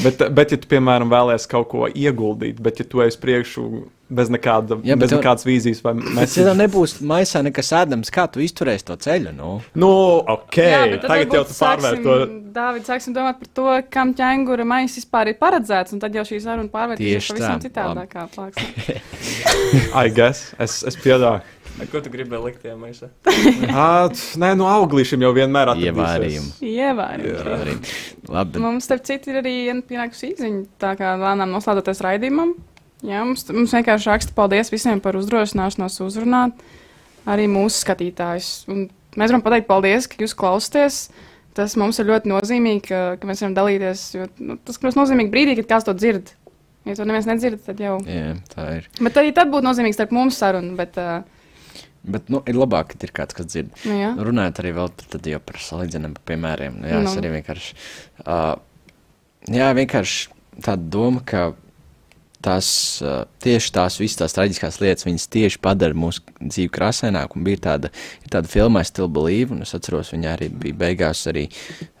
[0.00, 3.64] Bet, bet, ja tu, piemēram, vēlēsies kaut ko ieguldīt, bet, ja tu ej uz priekšu
[4.10, 8.10] bez, nekāda, Jā, bet bez tev- nekādas vīzijas vai ja tev nebūs maisā nekas ēdams,
[8.14, 9.34] kā tu izturēsi to ceļu?
[9.36, 9.50] Nu?
[9.78, 9.90] Nu,
[10.34, 12.16] ok, Jā, tagad jau tu pārvērt to.
[12.54, 16.40] Dāvid, sāksim domāt par to, kam ķēngura maisa vispār ir paredzēts, un tad jau šī
[16.42, 18.10] saruna pārvērtīsies pavisam tā, citādā labi.
[18.14, 18.98] kā plāksne.
[20.04, 21.46] I guess, es, es piedāvāju.
[21.90, 22.64] Ko tu gribēji likt?
[23.72, 25.94] Ā, t- Nē, nu auglīšiem jau vienmēr atradīsies.
[25.94, 26.50] Ievārījumu.
[26.70, 27.54] Ievērojami.
[27.56, 27.76] Arī.
[28.30, 32.52] Labi, Mums, starp citu, ir arī viena pienākusi īziņa, tā kā lēnām noslēdzoties raidījumam.
[33.06, 36.60] Jā, mums, mums vienkārši raksta paldies visiem par uzdrošināšanos uzrunāt
[37.30, 38.50] arī mūsu skatītājus.
[38.68, 38.84] Un
[39.16, 41.00] mēs varam pateikt paldies, ka jūs klausāties.
[41.56, 44.04] Tas mums ir ļoti nozīmīgi, ka, ka mēs varam dalīties.
[44.18, 46.34] Jo, nu, tas, protams, nozīmīgi brīdī, kad kāds to dzird.
[46.88, 47.96] Ja to neviens nedzird, tad jau.
[48.08, 48.86] jā, tā ir.
[49.04, 50.76] Bet arī tad būtu nozīmīgi starp mums sarunu.
[50.78, 51.24] Bet, uh,
[52.02, 53.72] Bet nu, ir labāk, ka ir kāds, kas dzird.
[53.84, 54.12] nu, jā.
[54.16, 56.78] Runājot arī vēl par, tad jau par salīdzinājumu par piemēriem.
[56.80, 57.10] Nu, jā, Nu.
[57.20, 57.74] arī vienkārši.
[58.24, 58.54] Uh,
[59.52, 60.30] jā, vienkārši
[60.64, 61.50] tāda doma, ka
[62.40, 62.70] tās
[63.04, 67.36] uh, tieši tās visas tās traģiskās lietas, viņas tieši padara mūsu dzīvi krāsaināku.
[67.36, 67.90] Un bija tāda,
[68.24, 71.50] ir tāda filma, Still Believe, un es atceros, viņa arī bija beigās arī.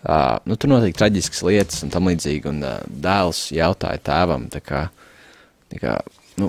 [0.00, 4.64] Uh, nu, tur notika traģiskas lietas un tam līdzīgi, un uh, dēls jautāja tēvam, tā
[4.64, 4.86] kā,
[5.74, 5.98] tā kā,
[6.40, 6.48] nu,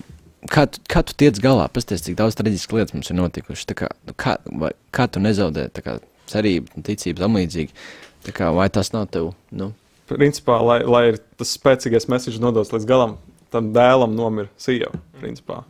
[0.50, 1.68] kā, tu, kā tu tiec galā?
[1.74, 3.68] Pasties, cik daudz traģiskas lietas mums ir notikušas.
[3.70, 6.00] Tā Kā, nu, kā, vai, kā tu nezaudē tā kā,
[6.32, 7.76] cerību, ticību tam līdzīgi?
[8.26, 9.34] Tā Kā, vai tas nav tev?
[9.52, 9.74] Nu,
[10.12, 13.16] Principā, lai, lai ir tas spēcīgais message nodots līdz galam,
[13.54, 14.92] tam dēlam nomira sieva.
[15.22, 15.62] Principā.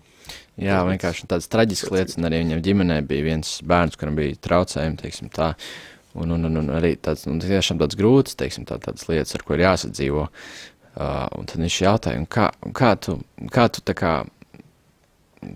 [0.62, 5.00] jā, vienkārši tādas traģiskas lietas, un arī viņam ģimenē bija viens bērns, kuram bija traucējumi,
[5.02, 5.54] teiksim tā.
[6.18, 9.46] Un, un, un, un arī tāds, un tiešām tāds grūts, teiksim, tā, tādas lietas, ar
[9.48, 10.28] ko ir jāsadzīvo.
[10.92, 13.16] Uh, un tad viņš jautāja, un kā, un kā tu,
[13.54, 14.16] kā tu tā kā,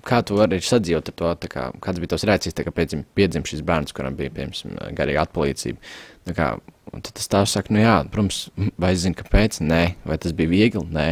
[0.05, 3.63] kā tu vari sadzīvot ar to, kā, kāds bija tavs reakcijas, kā piedzim, piedzim šis
[3.65, 5.93] bērns, kuram bija, piemēram, garīga atpalīdzība.
[6.36, 6.49] Kā,
[6.95, 8.45] tad tas tās saka, nu jā, protams,
[8.81, 9.59] vai es zinu, kāpēc?
[9.61, 10.86] Nē, vai tas bija viegli?
[10.95, 11.09] Nē,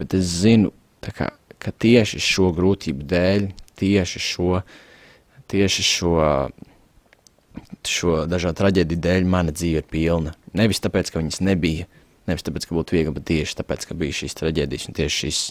[0.00, 0.72] bet es zinu,
[1.04, 1.30] kā,
[1.60, 4.62] ka tieši šo grūtību dēļ, tieši šo,
[5.52, 6.14] tieši šo,
[7.88, 10.34] šo dažādu traģēdiju dēļ mana dzīve ir pilna.
[10.56, 11.88] Nevis tāpēc, ka viņas nebija,
[12.30, 15.42] nevis tāpēc, ka būtu viegli, bet tieši tāpēc, ka bija šīs traģēdijas un tieši šīs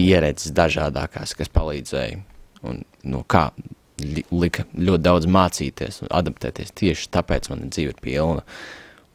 [0.00, 2.20] pieredzes dažādākās, kas palīdzēja.
[2.66, 3.50] Un, nu, kā
[4.00, 6.72] li- lika ļoti daudz mācīties un adaptēties.
[6.76, 8.44] Tieši tāpēc man dzīve ir pilna.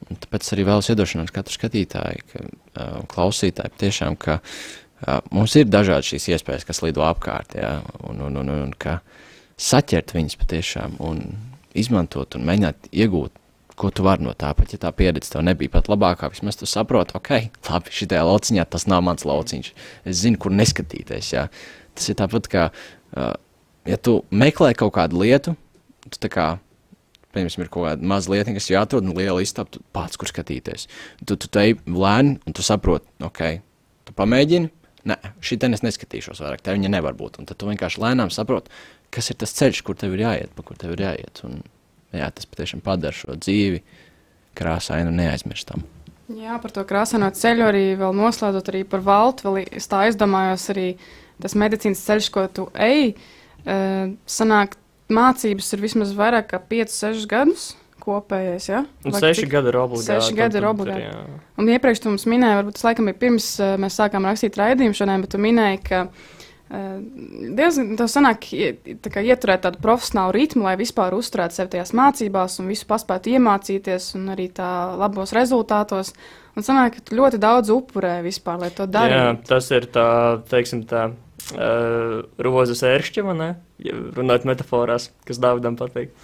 [0.05, 5.69] Un tāpēc arī vēlos iedošanos katru skatītāju, ka, uh, klausītāju, tiešām, ka uh, mums ir
[5.69, 8.99] dažādas šīs iespējas, kas lido apkārt, jā, un, un, un, un ka
[9.57, 11.23] saķert viņas patiešām un
[11.73, 13.33] izmantot un mēģināt iegūt,
[13.75, 16.67] ko tu vari no tā, pat ja tā pieredze tev nebija pat labākā, vismaz tu
[16.69, 17.31] saproti, ok,
[17.69, 19.71] labi, šitajā lauciņā tas nav mans lauciņš,
[20.07, 21.47] es zinu, kur neskatīties, jā.
[21.95, 23.33] Tas ir tāpat kā, uh,
[23.89, 25.55] ja tu meklē kaut kādu lietu,
[26.07, 26.47] tu tā kā,
[27.35, 30.87] piemēram, ir kaut kāda maza lieta, kas jāatrod, un liela istaba, tu pats, kur skatīties.
[31.25, 33.43] Tu, tu te lēni, un tu saproti, ok,
[34.07, 34.71] tu pamēģini,
[35.11, 37.41] nē, šī te es neskatīšos vairāk, tā viņa nevar būt.
[37.41, 38.71] Un tad tu vienkārši lēnām saproti,
[39.13, 41.43] kas ir tas ceļš, kur tev ir jāiet, pa kur tev ir jāiet.
[41.47, 41.59] Un,
[42.19, 43.81] jā, tas patiešām padara šo dzīvi
[44.55, 45.83] krāsainu un neaizmirstam.
[46.35, 49.45] Jā, par to krāsaino ceļu arī vēl noslēdzot arī par valtu.
[49.45, 50.87] Vēl es tā aizdomājos arī
[51.43, 53.13] tas medicīnas ceļš, ko tu ej.
[53.65, 54.77] Uh, sanāk,
[55.13, 57.67] mācības ir vismaz vairāk kā 5, 6 gadus
[58.05, 58.67] kopējais.
[58.69, 58.83] Ja?
[59.05, 59.51] Un Vai seši cik?
[59.53, 60.07] gadi ir obligāti.
[60.11, 61.05] Seši gadi ir obligāti.
[61.07, 61.41] jā.
[61.61, 64.97] Un iepriekš tu mums minēji, varbūt tas laikam bija pirms uh, mēs sākām rakstīt raidījumu
[64.97, 66.03] šodien, bet tu minēji, ka
[66.69, 68.47] diezgan tas sanāk
[69.03, 73.35] tā kā ieturēt tādu profesionālu ritmu, lai vispār uzturētu sevi tajās mācībās un visu paspētu
[73.35, 76.15] iemācīties un arī tā labos rezultātos.
[76.55, 79.45] Un sanāk, ka tu ļoti daudz upurē vispār, lai to Jā, darītu.
[79.49, 80.07] tas ir tā,
[80.49, 83.49] teiksim, tā uh, rozes ēršķi, vai ne?
[84.15, 86.15] Runāt metaforās, kas Dāvidam patīk.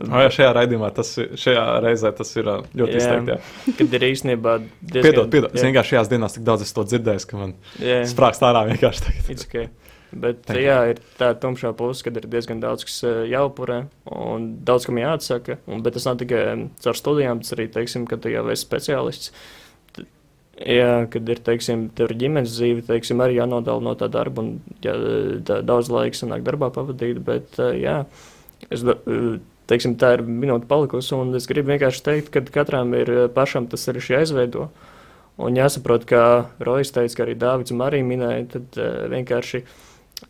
[0.00, 3.00] O, jā, šajā raidījumā tas ir, šajā reizē tas ir ļoti Jā.
[3.02, 3.34] izteikti.
[3.34, 3.74] jā.
[3.80, 5.04] Kad ir īstenībā diezgan...
[5.04, 5.52] Piedod, piedod.
[5.52, 9.28] Es vienkārši šajās dienās tik daudz to dzirdējis, ka man jā, sprāgst ārā vienkārši tagad.
[9.34, 9.68] it's okay.
[10.10, 12.96] Bet Thank jā, ir tā tumšā puse, kad ir diezgan daudz, kas
[13.30, 15.60] jāupurē un daudz kam jāatsaka.
[15.70, 16.40] Un, bet tas nav tikai
[16.82, 19.30] caur studijām, tas arī, teiksim, kad tu jau esi speciālists.
[20.60, 24.50] Jā, kad ir, teiksim, ir ģimenes dzīve, teiksim, arī jānodala no tā darba un
[24.84, 24.96] jā,
[25.46, 28.02] tā, daudz laika sanāk darbā pavadīt, bet jā,
[28.68, 28.82] es,
[29.70, 33.86] teiksim, tā ir minūte palikusi es gribu vienkārši teikt, ka katram ir eh, pašam tas
[33.88, 34.68] ir jāizveido.
[35.40, 36.24] Un jāsaprot, kā
[36.60, 39.62] Rojas teica, ka arī Dārvids Marija minēja, tad uh, vienkārši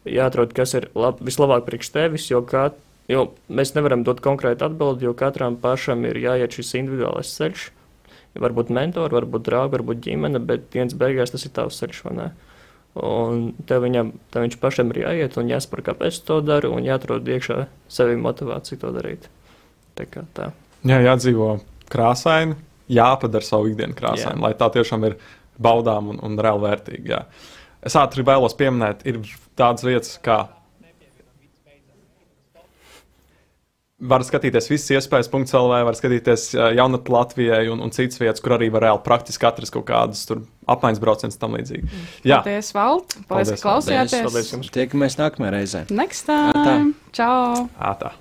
[0.06, 2.68] jāatrod, kas ir lab, vislabāk priekš tevis, jo, kā,
[3.10, 7.64] jo mēs nevaram dot konkrētu atbildi, jo katram pašam ir jāiet šis individuālais ceļš.
[8.38, 12.28] Varbūt mentori, varbūt draugi, varbūt ģimene, bet viens beigās tas ir tavs ceļš, vai ne?
[12.98, 16.82] Un tev, viņam, tev viņš pašam ir jāiet un jāsaprot, kāpēc tu to dari, un
[16.82, 17.60] jāatrod iekšā
[17.90, 19.28] sevi motivāciju to darīt.
[19.98, 20.48] Tā kā tā.
[20.82, 21.52] Jā, jādzīvo
[21.92, 22.56] krāsaini,
[22.90, 24.42] jāpadara savu ikdienu krāsaini, Jā.
[24.42, 25.18] lai tā tiešām ir
[25.60, 27.24] baudām un, un reāli vērtīga.
[27.86, 29.20] Es ātri vēlos pieminēt, ir
[29.58, 30.42] tādas vietas, kā
[34.00, 38.56] var skatīties visas iespējas, punkts LV, var skatīties jaunatnē Latvijai un, un citas vietas, kur
[38.56, 41.90] arī var reāli praktiski atrast kaut kādas tur apmaiņas brauciens un tam līdzīgi.
[42.24, 43.14] Jā, Paldies, Valt!
[43.14, 44.24] Paldies, Paldies, ka klausījāties!
[44.28, 44.72] Paldies jums!
[44.74, 45.84] Tiekamies nākamajā reizē.
[45.92, 46.94] Next time!
[47.16, 47.68] Čau!
[47.76, 48.14] ātā.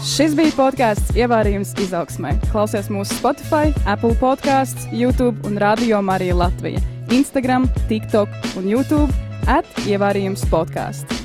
[0.00, 2.32] Šis bija podkāsts Ievārījums izaugsmē.
[2.48, 6.80] Klausies mūsu Spotify, Apple podkāsts, YouTube un Radio Marija Latvija.
[7.12, 9.10] Instagram, TikTok un YouTube
[9.50, 11.19] at Ievārījums podkāsts.